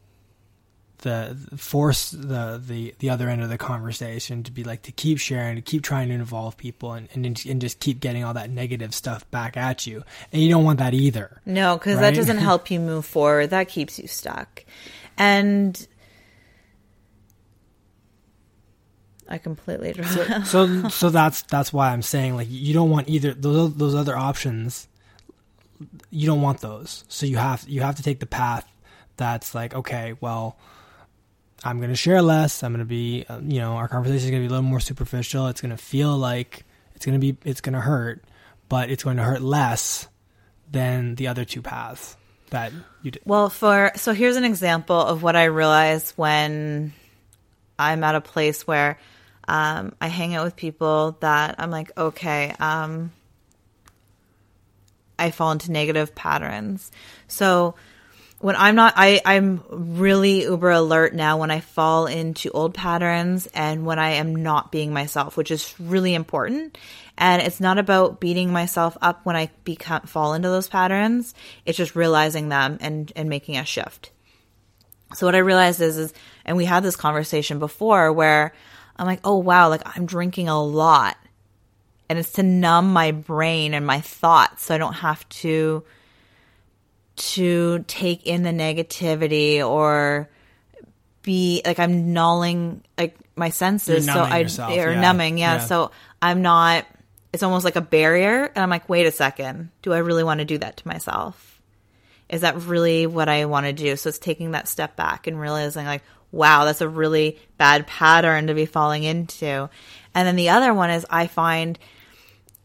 the 0.99 1.37
force 1.55 2.11
the, 2.11 2.61
the 2.63 2.93
the 2.99 3.09
other 3.09 3.29
end 3.29 3.41
of 3.41 3.49
the 3.49 3.57
conversation 3.57 4.43
to 4.43 4.51
be 4.51 4.63
like 4.63 4.81
to 4.81 4.91
keep 4.91 5.17
sharing 5.17 5.55
to 5.55 5.61
keep 5.61 5.81
trying 5.81 6.09
to 6.09 6.13
involve 6.13 6.57
people 6.57 6.93
and, 6.93 7.07
and 7.13 7.25
and 7.47 7.61
just 7.61 7.79
keep 7.79 7.99
getting 7.99 8.23
all 8.23 8.33
that 8.33 8.49
negative 8.49 8.93
stuff 8.93 9.29
back 9.31 9.55
at 9.55 9.87
you 9.87 10.03
and 10.33 10.41
you 10.41 10.49
don't 10.49 10.63
want 10.63 10.79
that 10.79 10.93
either 10.93 11.41
no 11.45 11.77
because 11.77 11.95
right? 11.95 12.01
that 12.01 12.15
doesn't 12.15 12.37
help 12.37 12.69
you 12.69 12.79
move 12.79 13.05
forward 13.05 13.49
that 13.49 13.67
keeps 13.69 13.97
you 13.97 14.07
stuck 14.07 14.65
and 15.17 15.87
I 19.29 19.37
completely 19.37 19.93
so, 20.03 20.25
so 20.43 20.89
so 20.89 21.09
that's 21.09 21.43
that's 21.43 21.71
why 21.71 21.91
I'm 21.91 22.01
saying 22.01 22.35
like 22.35 22.47
you 22.49 22.73
don't 22.73 22.89
want 22.89 23.07
either 23.09 23.33
those 23.33 23.75
those 23.75 23.95
other 23.95 24.17
options 24.17 24.87
you 26.09 26.25
don't 26.27 26.41
want 26.41 26.61
those 26.61 27.05
so 27.07 27.25
you 27.25 27.37
have 27.37 27.63
you 27.69 27.81
have 27.81 27.95
to 27.95 28.03
take 28.03 28.19
the 28.19 28.25
path 28.25 28.65
that's 29.17 29.53
like 29.53 29.75
okay 29.75 30.15
well 30.19 30.57
I'm 31.63 31.77
going 31.77 31.89
to 31.89 31.95
share 31.95 32.21
less. 32.21 32.63
I'm 32.63 32.71
going 32.71 32.79
to 32.79 32.85
be, 32.85 33.25
uh, 33.27 33.39
you 33.39 33.59
know, 33.59 33.73
our 33.73 33.87
conversation 33.87 34.25
is 34.25 34.31
going 34.31 34.43
to 34.43 34.47
be 34.47 34.53
a 34.53 34.55
little 34.55 34.69
more 34.69 34.79
superficial. 34.79 35.47
It's 35.47 35.61
going 35.61 35.71
to 35.71 35.77
feel 35.77 36.17
like 36.17 36.63
it's 36.95 37.05
going 37.05 37.19
to 37.19 37.33
be, 37.33 37.37
it's 37.43 37.61
going 37.61 37.73
to 37.73 37.81
hurt, 37.81 38.23
but 38.69 38.89
it's 38.89 39.03
going 39.03 39.17
to 39.17 39.23
hurt 39.23 39.41
less 39.41 40.07
than 40.71 41.15
the 41.15 41.27
other 41.27 41.43
two 41.43 41.61
paths 41.61 42.15
that 42.51 42.71
you 43.01 43.11
did. 43.11 43.21
Well, 43.25 43.49
for, 43.49 43.91
so 43.95 44.13
here's 44.13 44.37
an 44.37 44.45
example 44.45 44.99
of 44.99 45.21
what 45.21 45.35
I 45.35 45.45
realize 45.45 46.11
when 46.11 46.93
I'm 47.77 48.03
at 48.03 48.15
a 48.15 48.21
place 48.21 48.65
where 48.65 48.97
um, 49.49 49.93
I 49.99 50.09
hang 50.09 50.35
out 50.35 50.45
with 50.45 50.55
people 50.55 51.17
that 51.21 51.55
I'm 51.57 51.71
like, 51.71 51.91
okay, 51.97 52.53
um, 52.59 53.11
I 55.17 55.31
fall 55.31 55.51
into 55.51 55.71
negative 55.71 56.13
patterns. 56.13 56.91
So, 57.27 57.73
when 58.37 58.55
I'm 58.55 58.75
not, 58.75 58.93
I, 58.95 59.19
I'm 59.25 59.63
really 59.69 60.43
uber 60.43 60.69
alert 60.69 61.13
now 61.15 61.39
when 61.39 61.51
I 61.51 61.59
fall 61.61 62.05
into 62.05 62.51
old 62.51 62.73
patterns 62.73 63.47
and 63.47 63.85
when 63.85 63.97
I 63.99 64.11
am 64.11 64.35
not 64.35 64.71
being 64.71 64.93
myself, 64.93 65.35
which 65.35 65.51
is 65.51 65.77
really 65.79 66.13
important. 66.13 66.77
And 67.17 67.41
it's 67.41 67.59
not 67.59 67.79
about 67.79 68.21
beating 68.21 68.53
myself 68.53 68.97
up 69.01 69.25
when 69.25 69.35
I 69.35 69.49
become, 69.65 70.03
fall 70.03 70.35
into 70.35 70.47
those 70.47 70.69
patterns. 70.69 71.33
It's 71.65 71.77
just 71.77 71.95
realizing 71.97 72.47
them 72.47 72.77
and, 72.79 73.11
and 73.15 73.27
making 73.27 73.57
a 73.57 73.65
shift. 73.65 74.11
So 75.15 75.25
what 75.25 75.35
I 75.35 75.39
realized 75.39 75.81
is, 75.81 75.97
is, 75.97 76.13
and 76.45 76.55
we 76.55 76.63
had 76.63 76.83
this 76.83 76.95
conversation 76.95 77.59
before 77.59 78.13
where 78.13 78.53
I'm 78.99 79.05
like, 79.05 79.21
oh 79.23 79.37
wow, 79.37 79.69
like 79.69 79.81
I'm 79.97 80.05
drinking 80.05 80.49
a 80.49 80.61
lot 80.61 81.17
and 82.09 82.19
it's 82.19 82.33
to 82.33 82.43
numb 82.43 82.91
my 82.91 83.11
brain 83.11 83.73
and 83.73 83.85
my 83.85 84.01
thoughts 84.01 84.65
so 84.65 84.75
I 84.75 84.77
don't 84.77 84.93
have 84.93 85.27
to, 85.29 85.83
to 87.15 87.85
take 87.87 88.25
in 88.25 88.43
the 88.43 88.49
negativity 88.49 89.65
or 89.65 90.29
be 91.21 91.61
like 91.65 91.79
I'm 91.79 92.13
nulling 92.13 92.81
like 92.97 93.15
my 93.35 93.49
senses. 93.49 94.05
so 94.05 94.11
I 94.11 94.39
yourself, 94.39 94.71
or 94.71 94.91
yeah. 94.91 94.99
numbing, 95.01 95.37
yeah. 95.37 95.55
yeah. 95.55 95.59
So 95.59 95.91
I'm 96.21 96.41
not. 96.41 96.85
It's 97.31 97.43
almost 97.43 97.63
like 97.63 97.75
a 97.75 97.81
barrier, 97.81 98.45
and 98.45 98.57
I'm 98.57 98.71
like, 98.71 98.89
wait 98.89 99.05
a 99.05 99.11
second, 99.11 99.69
do 99.83 99.93
I 99.93 99.99
really 99.99 100.23
want 100.23 100.39
to 100.39 100.45
do 100.45 100.57
that 100.57 100.77
to 100.77 100.87
myself? 100.87 101.61
Is 102.27 102.41
that 102.41 102.57
really 102.63 103.05
what 103.05 103.29
I 103.29 103.45
want 103.45 103.67
to 103.67 103.73
do? 103.73 103.95
So 103.95 104.09
it's 104.09 104.17
taking 104.17 104.51
that 104.51 104.67
step 104.67 104.95
back 104.95 105.27
and 105.27 105.39
realizing 105.39 105.85
like, 105.85 106.03
wow, 106.31 106.65
that's 106.65 106.81
a 106.81 106.89
really 106.89 107.39
bad 107.57 107.87
pattern 107.87 108.47
to 108.47 108.53
be 108.53 108.65
falling 108.65 109.03
into. 109.03 109.69
And 110.13 110.27
then 110.27 110.35
the 110.35 110.49
other 110.49 110.73
one 110.73 110.89
is 110.89 111.05
I 111.09 111.27
find 111.27 111.77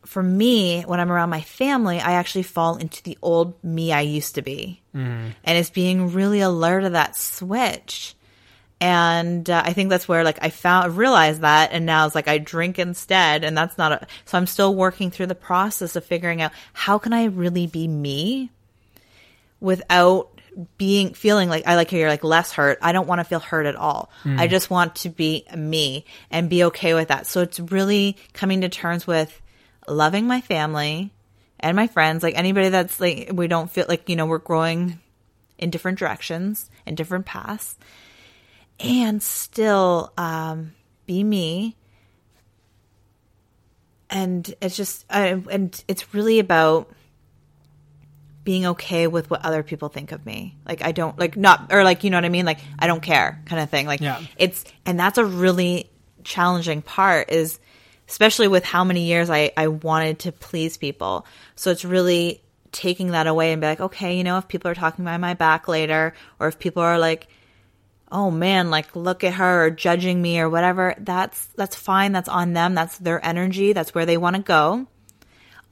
for 0.04 0.23
me, 0.23 0.83
when 0.83 1.00
I'm 1.00 1.11
around 1.11 1.30
my 1.30 1.40
family, 1.40 1.99
I 1.99 2.12
actually 2.12 2.42
fall 2.42 2.76
into 2.76 3.02
the 3.02 3.18
old 3.23 3.62
me 3.64 3.92
I 3.92 4.02
used 4.02 4.35
to 4.35 4.42
be. 4.42 4.80
Mm. 4.94 5.33
And 5.42 5.59
it's 5.59 5.71
being 5.71 6.12
really 6.12 6.40
alert 6.40 6.85
of 6.85 6.92
that 6.92 7.16
switch. 7.16 8.14
And 8.80 9.49
uh, 9.49 9.62
I 9.64 9.73
think 9.73 9.88
that's 9.88 10.06
where 10.06 10.25
like 10.25 10.38
I 10.42 10.50
found 10.50 10.97
realized 10.97 11.40
that, 11.40 11.71
and 11.73 11.87
now 11.87 12.04
it's 12.06 12.14
like 12.14 12.28
I 12.28 12.38
drink 12.38 12.78
instead, 12.78 13.42
and 13.42 13.56
that's 13.56 13.78
not 13.78 13.92
a. 13.92 14.06
So 14.26 14.37
I'm 14.37 14.47
still 14.47 14.75
working 14.75 15.11
through 15.11 15.28
the 15.28 15.35
process 15.35 15.97
of 15.97 16.04
figuring 16.04 16.42
out 16.42 16.52
how 16.75 16.99
can 16.99 17.12
I 17.12 17.25
really 17.25 17.66
be 17.66 17.88
me 17.88 18.50
without 19.61 20.34
being 20.79 21.15
feeling 21.15 21.49
like 21.49 21.67
I 21.67 21.77
like 21.77 21.91
how 21.91 21.97
you're 21.97 22.09
like 22.09 22.25
less 22.25 22.53
hurt. 22.53 22.79
I 22.83 22.93
don't 22.93 23.07
want 23.07 23.21
to 23.21 23.25
feel 23.25 23.41
hurt 23.41 23.67
at 23.67 23.77
all. 23.77 24.11
Mm. 24.25 24.39
I 24.39 24.47
just 24.47 24.71
want 24.71 24.97
to 24.97 25.09
be 25.09 25.45
me 25.55 26.05
and 26.31 26.51
be 26.51 26.65
okay 26.65 26.95
with 26.95 27.09
that. 27.09 27.27
So 27.27 27.41
it's 27.41 27.59
really 27.59 28.17
coming 28.33 28.61
to 28.63 28.69
terms 28.69 29.07
with 29.07 29.41
loving 29.89 30.27
my 30.27 30.41
family 30.41 31.13
and 31.61 31.77
my 31.77 31.87
friends, 31.87 32.23
like 32.23 32.37
anybody 32.37 32.69
that's 32.69 33.01
like, 33.01 33.31
we 33.33 33.49
don't 33.49 33.71
feel 33.71 33.87
like, 33.89 34.09
you 34.09 34.17
know, 34.17 34.27
we're 34.27 34.39
growing 34.39 35.01
in 35.59 35.71
different 35.71 35.99
directions 35.99 36.71
and 36.87 36.97
different 36.97 37.27
paths 37.27 37.77
and 38.81 39.23
still 39.23 40.13
um, 40.19 40.75
be 41.07 41.23
me. 41.23 41.77
And 44.11 44.53
it's 44.61 44.77
just, 44.77 45.05
and 45.09 45.85
it's 45.89 46.15
really 46.15 46.39
about 46.39 46.93
being 48.45 48.67
okay 48.67 49.07
with 49.07 49.31
what 49.31 49.45
other 49.45 49.63
people 49.63 49.89
think 49.89 50.13
of 50.13 50.25
me. 50.25 50.57
Like 50.67 50.83
I 50.83 50.93
don't 50.93 51.19
like 51.19 51.37
not 51.37 51.73
or 51.73 51.83
like 51.83 52.05
you 52.05 52.11
know 52.11 52.19
what 52.19 52.25
I 52.25 52.29
mean? 52.29 52.45
Like 52.45 52.61
I 52.79 52.87
don't 52.87 53.03
care 53.03 53.43
kind 53.47 53.61
of 53.61 53.71
thing. 53.71 53.87
Like 53.87 54.01
yeah. 54.01 54.23
it's 54.37 54.65
and 54.85 55.01
that's 55.01 55.19
a 55.19 55.25
really 55.25 55.91
challenging 56.23 56.83
part 56.83 57.31
is 57.31 57.59
especially 58.09 58.49
with 58.49 58.65
how 58.65 58.85
many 58.85 59.05
years 59.05 59.31
I, 59.31 59.53
I 59.57 59.69
wanted 59.69 60.21
to 60.21 60.33
please 60.33 60.77
people. 60.77 61.27
So 61.57 61.71
it's 61.71 61.85
really 61.85 62.43
taking 62.71 63.13
that 63.13 63.27
away 63.27 63.53
and 63.53 63.63
be 63.63 63.67
like, 63.67 63.81
okay, 63.81 64.17
you 64.17 64.25
know, 64.25 64.37
if 64.37 64.49
people 64.49 64.71
are 64.71 64.75
talking 64.75 65.05
behind 65.05 65.23
my 65.23 65.35
back 65.35 65.69
later, 65.69 66.13
or 66.39 66.49
if 66.49 66.59
people 66.59 66.83
are 66.83 66.99
like, 66.99 67.29
oh 68.13 68.31
man, 68.31 68.71
like 68.71 68.95
look 68.95 69.25
at 69.25 69.35
her 69.35 69.67
or 69.67 69.71
judging 69.71 70.21
me 70.21 70.39
or 70.39 70.51
whatever, 70.51 70.95
that's 70.99 71.47
that's 71.57 71.77
fine. 71.77 72.13
That's 72.13 72.29
on 72.29 72.53
them. 72.53 72.75
That's 72.75 72.99
their 72.99 73.25
energy. 73.25 73.73
That's 73.73 73.95
where 73.95 74.07
they 74.07 74.19
want 74.19 74.37
to 74.37 74.43
go. 74.43 74.87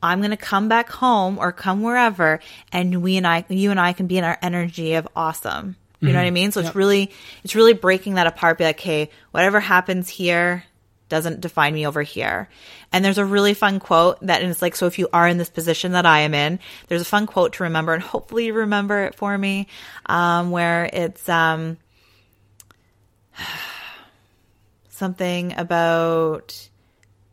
I'm 0.03 0.21
going 0.21 0.31
to 0.31 0.37
come 0.37 0.69
back 0.69 0.91
home 0.91 1.39
or 1.39 1.53
come 1.53 1.83
wherever 1.83 2.41
and 2.73 3.03
we 3.03 3.17
and 3.17 3.27
I 3.27 3.45
you 3.49 3.71
and 3.71 3.81
I 3.81 3.93
can 3.93 4.07
be 4.07 4.19
in 4.19 4.25
our 4.25 4.39
energy 4.43 4.95
of 4.95 5.09
awesome. 5.15 5.77
You 6.01 6.09
mm-hmm. 6.09 6.15
know 6.15 6.21
what 6.21 6.27
I 6.27 6.31
mean? 6.31 6.53
So 6.53 6.61
yep. 6.61 6.69
it's 6.69 6.77
really 6.77 7.11
it's 7.45 7.55
really 7.55 7.75
breaking 7.75 8.15
that 8.15 8.27
apart 8.27 8.59
be 8.59 8.65
like, 8.65 8.81
"Hey, 8.81 9.11
whatever 9.31 9.61
happens 9.61 10.09
here, 10.09 10.65
doesn't 11.13 11.43
define 11.43 11.75
me 11.75 11.87
over 11.87 12.03
here. 12.03 12.49
And 12.91 13.05
there's 13.05 13.19
a 13.19 13.25
really 13.25 13.53
fun 13.53 13.81
quote 13.81 14.19
that 14.23 14.43
is 14.43 14.63
like, 14.63 14.75
so 14.75 14.87
if 14.87 14.99
you 14.99 15.11
are 15.13 15.29
in 15.29 15.37
this 15.37 15.51
position 15.51 15.93
that 15.93 16.07
I 16.07 16.21
am 16.21 16.33
in, 16.33 16.59
there's 16.89 17.03
a 17.03 17.05
fun 17.05 17.27
quote 17.27 17.53
to 17.55 17.65
remember 17.65 17.93
and 17.93 18.03
hopefully 18.03 18.47
you 18.47 18.55
remember 18.55 19.05
it 19.05 19.15
for 19.15 19.37
me, 19.37 19.67
um, 20.07 20.51
where 20.51 20.89
it's, 20.91 21.29
um, 21.29 21.77
something 24.89 25.53
about 25.59 26.71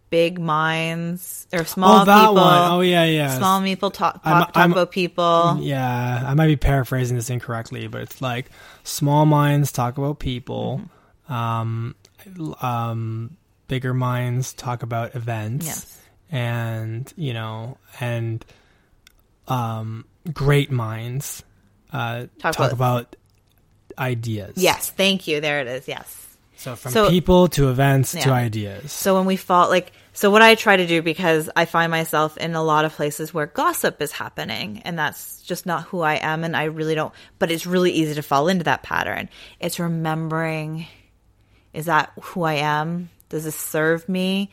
big 0.10 0.40
minds 0.40 1.48
or 1.54 1.66
small 1.66 2.02
oh, 2.02 2.06
that 2.06 2.20
people. 2.20 2.36
One. 2.36 2.72
Oh 2.72 2.82
yeah, 2.82 3.06
yeah. 3.06 3.38
Small 3.38 3.62
people 3.62 3.92
talk 3.92 4.24
talk, 4.24 4.26
I'm, 4.26 4.42
talk 4.42 4.58
I'm, 4.58 4.72
about 4.72 4.92
people. 4.92 5.58
Yeah, 5.62 6.24
I 6.26 6.34
might 6.34 6.48
be 6.48 6.56
paraphrasing 6.56 7.16
this 7.16 7.30
incorrectly, 7.30 7.88
but 7.88 8.02
it's 8.02 8.22
like 8.22 8.50
small 8.84 9.26
minds 9.26 9.72
talk 9.72 9.98
about 9.98 10.20
people. 10.20 10.82
Mm-hmm. 10.82 11.34
Um, 11.34 11.96
um, 12.62 13.38
bigger 13.68 13.94
minds 13.94 14.52
talk 14.54 14.84
about 14.84 15.16
events 15.16 15.66
yes. 15.66 16.02
and 16.32 17.14
you 17.16 17.34
know 17.34 17.78
and 18.02 18.44
um, 19.48 20.06
great 20.34 20.72
minds 20.72 21.44
uh, 21.94 22.26
talk, 22.40 22.56
talk 22.56 22.72
about, 22.72 22.74
about, 22.74 23.16
ideas 23.98 24.54
yes 24.58 24.90
thank 24.90 25.28
you 25.28 25.40
there 25.40 25.62
it 25.62 25.68
is 25.68 25.88
yes 25.88 26.29
so 26.60 26.76
from 26.76 26.92
so, 26.92 27.10
people 27.10 27.48
to 27.48 27.70
events 27.70 28.14
yeah. 28.14 28.22
to 28.22 28.32
ideas 28.32 28.92
so 28.92 29.16
when 29.16 29.26
we 29.26 29.36
fall 29.36 29.70
like 29.70 29.92
so 30.14 30.30
what 30.30 30.42
i 30.42 30.56
try 30.56 30.78
to 30.78 30.86
do 30.86 31.02
because 31.02 31.50
i 31.56 31.66
find 31.66 31.90
myself 31.90 32.38
in 32.38 32.54
a 32.54 32.64
lot 32.64 32.86
of 32.86 32.94
places 32.94 33.34
where 33.34 33.48
gossip 33.48 34.02
is 34.02 34.12
happening 34.12 34.82
and 34.86 35.00
that's 35.00 35.42
just 35.44 35.66
not 35.66 35.84
who 35.86 36.02
i 36.02 36.16
am 36.16 36.44
and 36.44 36.56
i 36.56 36.66
really 36.66 36.96
don't 36.96 37.14
but 37.40 37.50
it's 37.50 37.66
really 37.66 37.92
easy 37.92 38.14
to 38.14 38.22
fall 38.22 38.48
into 38.48 38.66
that 38.66 38.84
pattern 38.84 39.30
it's 39.60 39.80
remembering 39.80 40.86
is 41.74 41.86
that 41.86 42.12
who 42.22 42.44
i 42.44 42.56
am 42.56 43.10
does 43.30 43.44
this 43.44 43.56
serve 43.56 44.10
me? 44.10 44.50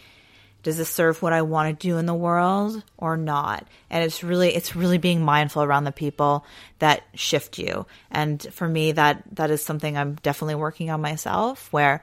Does 0.67 0.79
this 0.79 0.91
serve 0.91 1.23
what 1.23 1.33
I 1.33 1.43
want 1.43 1.79
to 1.79 1.87
do 1.87 1.97
in 1.97 2.07
the 2.07 2.13
world 2.13 2.83
or 2.99 3.17
not? 3.17 3.69
And 3.89 4.03
it's 4.03 4.25
really 4.25 4.53
it's 4.53 4.75
really 4.75 4.99
being 4.99 5.23
mindful 5.23 5.63
around 5.63 5.85
the 5.85 5.93
people 5.93 6.45
that 6.81 7.05
shift 7.15 7.61
you. 7.61 7.87
And 8.11 8.43
for 8.53 8.67
me 8.67 8.91
that 8.91 9.23
that 9.37 9.53
is 9.53 9.63
something 9.63 9.97
I'm 9.97 10.17
definitely 10.25 10.57
working 10.57 10.91
on 10.91 11.01
myself 11.01 11.73
where 11.73 12.03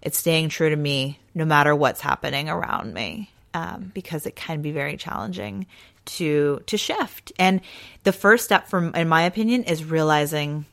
it's 0.00 0.16
staying 0.16 0.50
true 0.50 0.70
to 0.70 0.76
me 0.76 1.18
no 1.34 1.44
matter 1.44 1.74
what's 1.74 2.00
happening 2.00 2.48
around 2.48 2.94
me. 2.94 3.32
Um, 3.52 3.90
because 3.92 4.26
it 4.26 4.36
can 4.36 4.62
be 4.62 4.70
very 4.70 4.96
challenging 4.96 5.66
to 6.04 6.62
to 6.66 6.78
shift. 6.78 7.32
And 7.36 7.62
the 8.04 8.12
first 8.12 8.44
step 8.44 8.68
from 8.68 8.94
in 8.94 9.08
my 9.08 9.22
opinion 9.22 9.64
is 9.64 9.84
realizing 9.84 10.66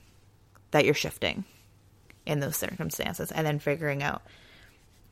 that 0.70 0.86
you're 0.86 0.94
shifting 0.94 1.44
in 2.24 2.40
those 2.40 2.56
circumstances 2.56 3.32
and 3.32 3.48
then 3.48 3.58
figuring 3.58 4.04
out 4.04 4.22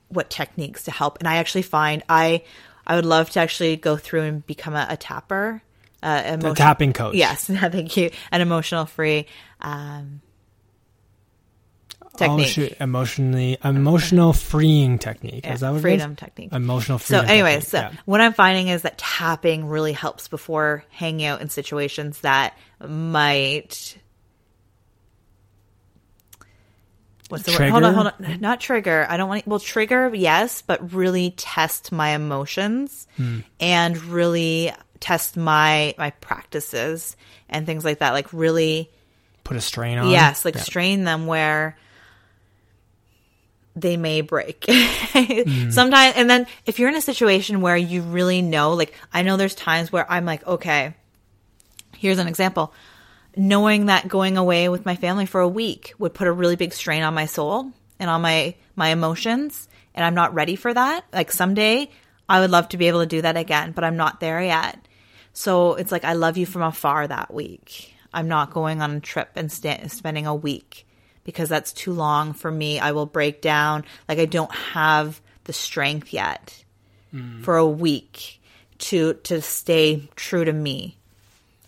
what 0.10 0.30
techniques 0.30 0.84
to 0.84 0.92
help. 0.92 1.20
And 1.20 1.28
I 1.28 1.38
actually 1.38 1.62
find 1.62 2.04
I 2.10 2.44
I 2.86 2.96
would 2.96 3.06
love 3.06 3.30
to 3.32 3.40
actually 3.40 3.76
go 3.76 3.98
through 3.98 4.24
and 4.24 4.46
become 4.46 4.76
a, 4.76 4.88
a 4.90 4.98
tapper. 4.98 5.62
Uh, 6.02 6.24
emotion- 6.26 6.56
tapping 6.56 6.94
coach. 6.94 7.16
Yes, 7.16 7.46
thank 7.48 7.96
you. 7.98 8.10
An 8.32 8.42
emotional 8.42 8.86
free 8.86 9.28
um, 9.62 10.22
technique. 12.20 12.78
Oh, 12.80 12.84
emotionally 12.84 13.58
emotional 13.64 14.34
freeing 14.34 15.00
technique. 15.00 15.46
Yeah, 15.46 15.54
is 15.54 15.60
that 15.62 15.74
what 15.74 15.82
freedom 15.82 16.16
technique? 16.16 16.54
Emotional 16.54 16.98
freedom. 16.98 17.26
So, 17.26 17.32
anyways, 17.32 17.68
so 17.68 17.80
yeah. 17.80 17.92
what 18.06 18.22
I'm 18.22 18.34
finding 18.34 18.68
is 18.68 18.84
that 18.84 18.98
tapping 18.98 19.66
really 19.66 19.94
helps 19.94 20.28
before 20.28 20.84
hanging 20.90 21.26
out 21.26 21.42
in 21.42 21.50
situations 21.50 22.20
that 22.22 22.58
might. 22.86 23.98
What's 27.30 27.44
the 27.46 27.52
Trigger? 27.52 27.74
word? 27.76 27.84
Hold 27.84 28.08
on, 28.08 28.14
hold 28.18 28.30
on. 28.30 28.42
Not 28.42 28.60
trigger. 28.60 29.06
I 29.10 29.16
don't 29.18 29.30
want. 29.30 29.44
To, 29.44 29.50
Well, 29.50 29.60
trigger, 29.60 30.14
yes, 30.14 30.62
but 30.62 30.94
really 30.94 31.32
test 31.38 31.92
my 31.92 32.10
emotions 32.10 33.08
Hmm. 33.18 33.40
and 33.60 33.98
really 34.04 34.74
test 35.00 35.38
my 35.38 35.94
my 35.98 36.10
practices 36.10 37.16
and 37.48 37.66
things 37.66 37.86
like 37.86 38.00
that. 38.00 38.12
Like 38.14 38.34
really 38.34 38.90
put 39.44 39.56
a 39.58 39.62
strain 39.62 39.98
on. 39.98 40.10
Yes, 40.12 40.44
like 40.44 40.56
Yeah. 40.56 40.62
strain 40.62 41.04
them 41.06 41.26
where 41.28 41.78
they 43.76 43.96
may 43.96 44.22
break. 44.22 44.66
Sometimes, 45.70 46.16
and 46.18 46.30
then 46.30 46.48
if 46.66 46.80
you're 46.80 46.90
in 46.90 46.96
a 46.96 47.02
situation 47.02 47.62
where 47.62 47.78
you 47.78 48.02
really 48.02 48.42
know, 48.42 48.74
like, 48.74 48.94
I 49.14 49.22
know 49.22 49.38
there's 49.38 49.56
times 49.56 49.92
where 49.92 50.10
I'm 50.12 50.26
like, 50.26 50.46
okay, 50.46 50.94
here's 51.98 52.18
an 52.18 52.28
example. 52.28 52.74
Knowing 53.40 53.86
that 53.86 54.10
going 54.10 54.36
away 54.36 54.68
with 54.68 54.86
my 54.86 54.98
family 54.98 55.26
for 55.26 55.40
a 55.40 55.48
week 55.48 55.94
would 55.98 56.14
put 56.14 56.28
a 56.28 56.32
really 56.32 56.58
big 56.58 56.74
strain 56.74 57.04
on 57.04 57.14
my 57.14 57.26
soul 57.26 57.72
and 57.98 58.10
on 58.10 58.22
my 58.22 58.54
my 58.76 58.90
emotions, 58.90 59.70
and 59.96 60.04
I'm 60.04 60.14
not 60.14 60.34
ready 60.34 60.58
for 60.58 60.74
that. 60.74 61.06
Like 61.14 61.32
someday, 61.32 61.90
I 62.28 62.42
would 62.42 62.52
love 62.52 62.68
to 62.70 62.78
be 62.78 62.90
able 62.90 63.00
to 63.00 63.06
do 63.06 63.22
that 63.22 63.38
again, 63.38 63.72
but 63.72 63.86
I'm 63.86 63.96
not 63.96 64.20
there 64.20 64.42
yet. 64.42 64.78
So 65.32 65.76
it's 65.76 65.90
like 65.90 66.04
I 66.04 66.14
love 66.14 66.36
you 66.36 66.46
from 66.46 66.64
afar 66.64 67.08
that 67.08 67.34
week. 67.34 67.96
I'm 68.14 68.28
not 68.28 68.52
going 68.52 68.82
on 68.82 68.98
a 68.98 69.00
trip 69.00 69.30
and 69.38 69.50
sta 69.50 69.88
spending 69.88 70.28
a 70.28 70.36
week 70.36 70.86
because 71.24 71.48
that's 71.48 71.72
too 71.72 71.94
long 71.94 72.34
for 72.34 72.52
me. 72.52 72.78
I 72.78 72.92
will 72.92 73.06
break 73.06 73.42
down. 73.42 73.86
Like 74.10 74.20
I 74.20 74.26
don't 74.26 74.54
have 74.54 75.22
the 75.46 75.54
strength 75.54 76.12
yet 76.12 76.62
mm. 77.16 77.42
for 77.42 77.56
a 77.56 77.66
week 77.66 78.42
to 78.80 79.14
to 79.14 79.42
stay 79.42 80.10
true 80.18 80.44
to 80.44 80.52
me. 80.52 80.98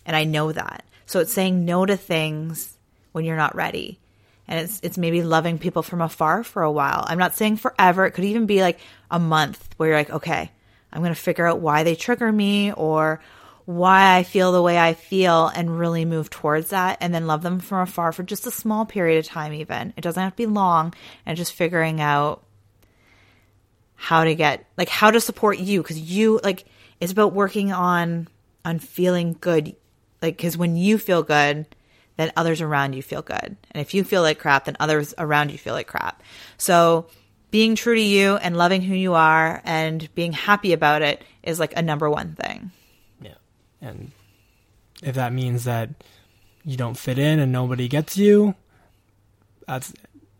And 0.04 0.14
I 0.14 0.24
know 0.24 0.52
that. 0.52 0.84
So 1.12 1.20
it's 1.20 1.32
saying 1.32 1.66
no 1.66 1.84
to 1.84 1.98
things 1.98 2.78
when 3.12 3.26
you're 3.26 3.36
not 3.36 3.54
ready. 3.54 4.00
And 4.48 4.60
it's 4.60 4.80
it's 4.82 4.96
maybe 4.96 5.22
loving 5.22 5.58
people 5.58 5.82
from 5.82 6.00
afar 6.00 6.42
for 6.42 6.62
a 6.62 6.72
while. 6.72 7.04
I'm 7.06 7.18
not 7.18 7.34
saying 7.34 7.58
forever. 7.58 8.06
It 8.06 8.12
could 8.12 8.24
even 8.24 8.46
be 8.46 8.62
like 8.62 8.80
a 9.10 9.18
month 9.18 9.74
where 9.76 9.90
you're 9.90 9.98
like, 9.98 10.08
okay, 10.08 10.50
I'm 10.90 11.02
going 11.02 11.14
to 11.14 11.20
figure 11.20 11.46
out 11.46 11.60
why 11.60 11.82
they 11.82 11.96
trigger 11.96 12.32
me 12.32 12.72
or 12.72 13.20
why 13.66 14.16
I 14.16 14.22
feel 14.22 14.52
the 14.52 14.62
way 14.62 14.78
I 14.78 14.94
feel 14.94 15.48
and 15.48 15.78
really 15.78 16.06
move 16.06 16.30
towards 16.30 16.70
that 16.70 16.96
and 17.02 17.14
then 17.14 17.26
love 17.26 17.42
them 17.42 17.60
from 17.60 17.80
afar 17.80 18.12
for 18.12 18.22
just 18.22 18.46
a 18.46 18.50
small 18.50 18.86
period 18.86 19.18
of 19.18 19.26
time 19.26 19.52
even. 19.52 19.92
It 19.98 20.00
doesn't 20.00 20.22
have 20.22 20.32
to 20.32 20.36
be 20.36 20.46
long 20.46 20.94
and 21.26 21.36
just 21.36 21.52
figuring 21.52 22.00
out 22.00 22.42
how 23.96 24.24
to 24.24 24.34
get 24.34 24.64
like 24.78 24.88
how 24.88 25.10
to 25.10 25.20
support 25.20 25.58
you 25.58 25.82
cuz 25.82 25.98
you 25.98 26.40
like 26.42 26.64
it's 27.00 27.12
about 27.12 27.34
working 27.34 27.70
on 27.70 28.28
on 28.64 28.78
feeling 28.78 29.36
good 29.38 29.76
like 30.22 30.38
cuz 30.38 30.56
when 30.56 30.76
you 30.76 30.96
feel 30.98 31.22
good 31.22 31.66
then 32.16 32.30
others 32.36 32.60
around 32.60 32.92
you 32.92 33.02
feel 33.02 33.22
good. 33.22 33.56
And 33.70 33.80
if 33.80 33.94
you 33.94 34.04
feel 34.04 34.22
like 34.22 34.38
crap 34.38 34.66
then 34.66 34.76
others 34.78 35.14
around 35.18 35.50
you 35.50 35.58
feel 35.58 35.74
like 35.74 35.86
crap. 35.86 36.22
So 36.58 37.06
being 37.50 37.74
true 37.74 37.94
to 37.94 38.00
you 38.00 38.36
and 38.36 38.56
loving 38.56 38.80
who 38.82 38.94
you 38.94 39.14
are 39.14 39.60
and 39.64 40.08
being 40.14 40.32
happy 40.32 40.72
about 40.72 41.02
it 41.02 41.22
is 41.42 41.58
like 41.60 41.76
a 41.76 41.82
number 41.82 42.08
one 42.08 42.34
thing. 42.34 42.70
Yeah. 43.20 43.34
And 43.80 44.12
if 45.02 45.14
that 45.16 45.32
means 45.32 45.64
that 45.64 45.90
you 46.64 46.76
don't 46.76 46.96
fit 46.96 47.18
in 47.18 47.40
and 47.40 47.50
nobody 47.50 47.88
gets 47.88 48.16
you, 48.16 48.54
that's 49.66 49.92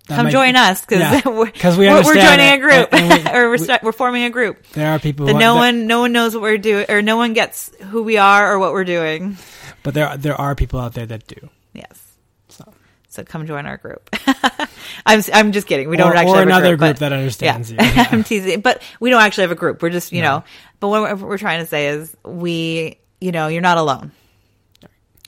that 0.08 0.16
Come 0.16 0.24
might- 0.26 0.32
join 0.32 0.56
us 0.56 0.80
because 0.84 1.00
Yeah, 1.00 1.20
we're, 1.26 1.32
we 1.34 1.88
we're, 1.88 2.02
we're 2.04 2.14
joining 2.14 2.52
a 2.52 2.58
group 2.58 2.92
and- 2.92 3.12
and 3.12 3.24
we- 3.24 3.30
or 3.38 3.50
we're, 3.50 3.58
we- 3.58 3.78
we're 3.84 3.92
forming 3.92 4.24
a 4.24 4.30
group 4.30 4.66
There 4.72 4.88
are 4.92 4.98
people 4.98 5.26
that 5.26 5.32
who- 5.34 5.38
no 5.38 5.54
that- 5.54 5.60
one 5.60 5.86
no 5.86 6.00
one 6.00 6.12
knows 6.12 6.34
what 6.34 6.42
we're 6.42 6.58
doing 6.58 6.86
or 6.88 7.02
no 7.02 7.16
one 7.16 7.32
gets 7.34 7.70
who 7.90 8.02
we 8.02 8.16
are 8.18 8.52
or 8.52 8.58
what 8.58 8.72
we're 8.72 8.84
doing. 8.84 9.38
But 9.82 9.94
there 9.94 10.16
there 10.16 10.34
are 10.40 10.54
people 10.54 10.80
out 10.80 10.94
there 10.94 11.06
that 11.06 11.26
do. 11.26 11.48
Yes. 11.72 12.00
So 12.48 12.72
So 13.08 13.24
come 13.24 13.46
join 13.46 13.66
our 13.66 13.76
group. 13.76 14.08
I'm 15.06 15.22
I'm 15.32 15.52
just 15.52 15.66
kidding. 15.66 15.88
We 15.88 15.96
don't 15.96 16.12
or, 16.12 16.16
actually 16.16 16.32
or 16.32 16.36
have 16.38 16.46
a 16.48 16.50
another 16.50 16.76
group, 16.76 16.80
group, 16.80 16.94
but- 16.96 17.00
that 17.00 17.12
understands 17.12 17.70
yeah. 17.72 17.82
you. 17.82 18.06
I'm 18.10 18.24
teasing, 18.24 18.60
but 18.60 18.82
we 19.00 19.10
don't 19.10 19.22
actually 19.22 19.42
have 19.42 19.52
a 19.52 19.56
group. 19.56 19.82
We're 19.82 19.90
just 19.90 20.12
you 20.12 20.22
No. 20.22 20.38
know. 20.38 20.44
But 20.80 20.88
what 20.88 21.02
we're, 21.02 21.14
what 21.16 21.28
we're 21.28 21.38
trying 21.38 21.60
to 21.60 21.66
say 21.66 21.88
is 21.88 22.14
we 22.24 22.98
you 23.20 23.32
know 23.32 23.48
you're 23.48 23.62
not 23.62 23.78
alone. 23.78 24.12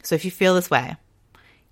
So 0.03 0.15
if 0.15 0.25
you 0.27 0.31
feel 0.31 0.55
this 0.55 0.71
way, 0.71 0.97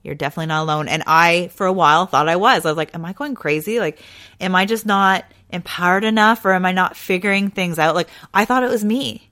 you're 0.03 0.15
definitely 0.15 0.47
not 0.47 0.63
alone. 0.63 0.89
And 0.89 1.03
I, 1.07 1.49
for 1.49 1.67
a 1.67 1.73
while, 1.73 2.07
thought 2.07 2.29
I 2.31 2.37
was. 2.37 2.65
I 2.65 2.71
was 2.71 2.79
like, 2.79 2.95
am 2.95 3.05
I 3.05 3.13
going 3.13 3.35
crazy? 3.35 3.79
Like, 3.79 4.01
am 4.41 4.55
I 4.55 4.65
just 4.65 4.87
not 4.87 5.27
empowered 5.51 6.03
enough 6.03 6.43
or 6.47 6.53
am 6.53 6.65
I 6.65 6.73
not 6.73 6.97
figuring 6.97 7.51
things 7.51 7.79
out? 7.79 7.95
Like, 7.95 8.09
I 8.33 8.47
thought 8.47 8.63
it 8.65 8.71
was 8.71 8.83
me. 8.85 9.31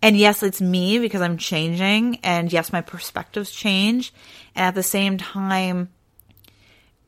And 0.00 0.16
yes, 0.16 0.42
it's 0.42 0.60
me 0.60 0.98
because 0.98 1.20
I'm 1.20 1.38
changing. 1.38 2.20
And 2.22 2.52
yes, 2.52 2.72
my 2.72 2.80
perspectives 2.80 3.50
change. 3.50 4.12
And 4.54 4.64
at 4.64 4.74
the 4.74 4.82
same 4.82 5.18
time, 5.18 5.88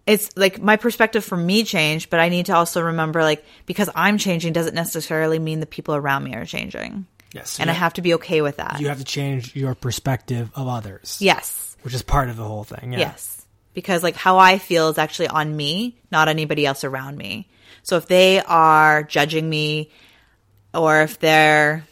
it's 0.06 0.36
like 0.36 0.60
my 0.60 0.76
perspective 0.76 1.24
for 1.24 1.36
me 1.36 1.62
changed, 1.62 2.10
but 2.10 2.18
I 2.18 2.28
need 2.30 2.46
to 2.46 2.54
also 2.56 2.80
remember 2.82 3.22
like, 3.22 3.44
because 3.66 3.88
I'm 3.94 4.18
changing 4.18 4.52
doesn't 4.52 4.74
necessarily 4.74 5.38
mean 5.38 5.60
the 5.60 5.66
people 5.66 5.94
around 5.94 6.24
me 6.24 6.34
are 6.34 6.44
changing. 6.44 7.06
yes. 7.32 7.60
And 7.60 7.70
I 7.70 7.74
have 7.74 7.92
to 7.94 8.02
be 8.02 8.14
okay 8.14 8.42
with 8.42 8.56
that. 8.56 8.80
you 8.80 8.88
have 8.88 8.98
to 8.98 9.04
change 9.04 9.54
your 9.54 9.74
perspective 9.76 10.50
of 10.54 10.66
others. 10.66 11.18
yes. 11.20 11.76
Which 11.82 11.94
is 11.94 12.02
part 12.02 12.28
of 12.28 12.36
the 12.36 12.44
whole 12.44 12.64
thing. 12.64 12.92
Yeah. 12.92 12.98
Yes. 12.98 13.46
Because 13.72 14.02
like 14.02 14.16
how 14.16 14.38
I 14.38 14.58
feel 14.58 14.88
is 14.88 14.98
actually 14.98 15.28
on 15.28 15.56
me, 15.56 15.96
not 16.10 16.28
anybody 16.28 16.66
else 16.66 16.82
around 16.82 17.16
me. 17.16 17.48
So 17.84 17.96
if 17.96 18.06
they 18.06 18.40
are 18.40 19.04
judging 19.04 19.48
me 19.48 19.90
or 20.74 21.02
if 21.02 21.20
they're 21.20 21.84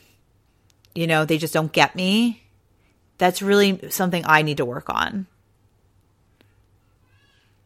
you 0.99 1.07
know, 1.07 1.25
they 1.25 1.39
just 1.39 1.55
don't 1.55 1.73
get 1.73 1.95
me, 1.95 2.43
that's 3.19 3.41
really 3.41 3.91
something 3.91 4.25
I 4.27 4.43
need 4.43 4.57
to 4.57 4.65
work 4.65 4.91
on. 4.91 5.27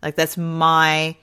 Like 0.02 0.16
that's 0.16 0.36
my 0.36 1.16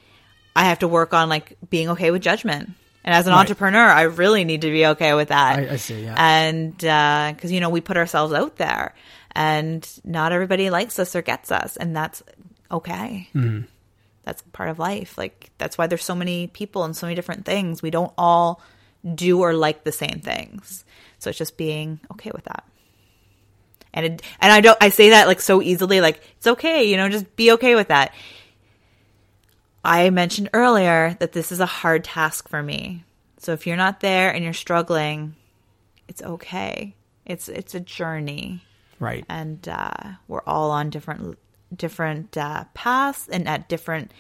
I 0.56 0.64
have 0.66 0.80
to 0.80 0.88
work 0.88 1.14
on 1.14 1.30
like 1.30 1.56
being 1.70 1.90
okay 1.90 2.12
with 2.12 2.22
judgment. 2.22 2.72
And 3.04 3.16
as 3.16 3.28
an 3.28 3.34
Right. 3.34 3.40
entrepreneur, 3.42 3.88
I 3.88 4.04
really 4.04 4.44
need 4.44 4.62
to 4.62 4.72
be 4.72 4.86
okay 4.88 5.14
with 5.14 5.30
that 5.30 5.60
I, 5.60 5.74
I 5.74 5.76
see. 5.78 6.04
Yeah. 6.04 6.16
and 6.18 6.84
uh, 6.84 7.32
because 7.36 7.52
you 7.52 7.60
know 7.60 7.70
we 7.70 7.82
put 7.82 7.98
ourselves 7.98 8.34
out 8.34 8.56
there 8.58 8.96
and 9.34 9.88
not 10.04 10.32
everybody 10.32 10.70
likes 10.70 10.98
us 10.98 11.16
or 11.16 11.22
gets 11.22 11.52
us 11.52 11.78
and 11.78 11.96
that's 11.96 12.24
okay 12.72 13.30
mm-hmm. 13.36 13.62
that's 14.24 14.42
part 14.52 14.70
of 14.70 14.80
life 14.80 15.18
like 15.18 15.52
that's 15.60 15.78
why 15.78 15.86
there's 15.88 16.04
so 16.04 16.16
many 16.16 16.48
people 16.48 16.84
and 16.84 16.96
so 16.98 17.06
many 17.06 17.16
different 17.16 17.46
things 17.46 17.82
we 17.84 17.92
don't 17.92 18.12
all 18.18 18.60
do 19.16 19.40
or 19.42 19.54
like 19.54 19.84
the 19.84 19.92
same 19.92 20.20
things. 20.22 20.84
So 21.20 21.30
it's 21.30 21.40
just 21.40 21.58
being 21.58 22.00
okay 22.12 22.32
with 22.34 22.46
that. 22.46 22.64
And 23.94 24.06
it, 24.06 24.22
and 24.40 24.52
I 24.52 24.62
don't 24.62 24.78
I 24.82 24.90
say 24.90 25.10
that 25.10 25.28
like 25.28 25.42
so 25.42 25.62
easily 25.62 26.00
like 26.00 26.22
it's 26.38 26.46
okay 26.46 26.84
you 26.84 26.96
know 26.96 27.10
just 27.10 27.36
be 27.36 27.52
okay 27.54 27.76
with 27.76 27.88
that. 27.88 28.14
I 29.84 30.10
mentioned 30.10 30.50
earlier 30.54 31.16
that 31.20 31.32
this 31.32 31.52
is 31.52 31.60
a 31.60 31.66
hard 31.66 32.04
task 32.04 32.48
for 32.48 32.62
me. 32.62 33.04
So 33.38 33.54
if 33.54 33.66
you're 33.66 33.78
not 33.78 34.02
there 34.02 34.32
and 34.34 34.44
you're 34.44 34.54
struggling 34.54 35.36
it's 36.10 36.24
okay. 36.24 36.96
It's 37.26 37.48
it's 37.48 37.76
a 37.76 37.80
journey. 37.80 38.64
Right. 39.02 39.24
and 39.30 39.66
uh, 39.70 40.16
we're 40.28 40.44
all 40.46 40.72
on 40.72 40.90
different 40.90 41.40
different 41.74 42.36
uh, 42.36 42.66
paths 42.74 43.30
and 43.30 43.48
at 43.48 43.70
different 43.70 44.12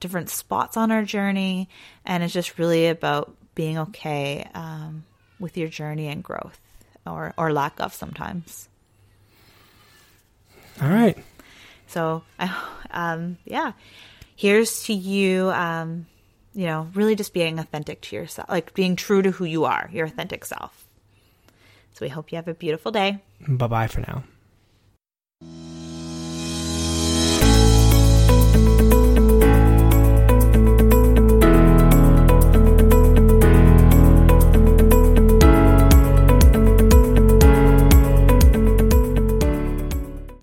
different 0.00 0.28
spots 0.28 0.76
on 0.76 0.92
our 0.92 1.02
journey. 1.02 1.70
And 2.04 2.22
it's 2.22 2.34
just 2.34 2.58
really 2.58 2.88
about 2.88 3.34
being 3.58 3.76
okay 3.76 4.46
um, 4.54 5.02
with 5.40 5.56
your 5.58 5.66
journey 5.66 6.06
and 6.06 6.22
growth 6.22 6.60
or 7.04 7.34
or 7.36 7.52
lack 7.52 7.80
of 7.80 7.92
sometimes 7.92 8.68
All 10.80 10.88
right. 10.88 11.18
so 11.88 12.22
I 12.38 12.54
um, 12.92 13.36
yeah 13.44 13.72
here's 14.36 14.84
to 14.84 14.92
you 14.94 15.50
um, 15.50 16.06
you 16.54 16.66
know 16.66 16.88
really 16.94 17.16
just 17.16 17.34
being 17.34 17.58
authentic 17.58 18.00
to 18.02 18.16
yourself 18.16 18.48
like 18.48 18.74
being 18.74 18.94
true 18.94 19.22
to 19.22 19.32
who 19.32 19.44
you 19.44 19.64
are 19.64 19.90
your 19.92 20.06
authentic 20.06 20.44
self 20.44 20.86
so 21.94 22.06
we 22.06 22.08
hope 22.08 22.30
you 22.30 22.36
have 22.36 22.46
a 22.46 22.54
beautiful 22.54 22.92
day 22.92 23.18
Bye 23.48 23.66
bye 23.66 23.88
for 23.88 24.02
now. 24.02 24.22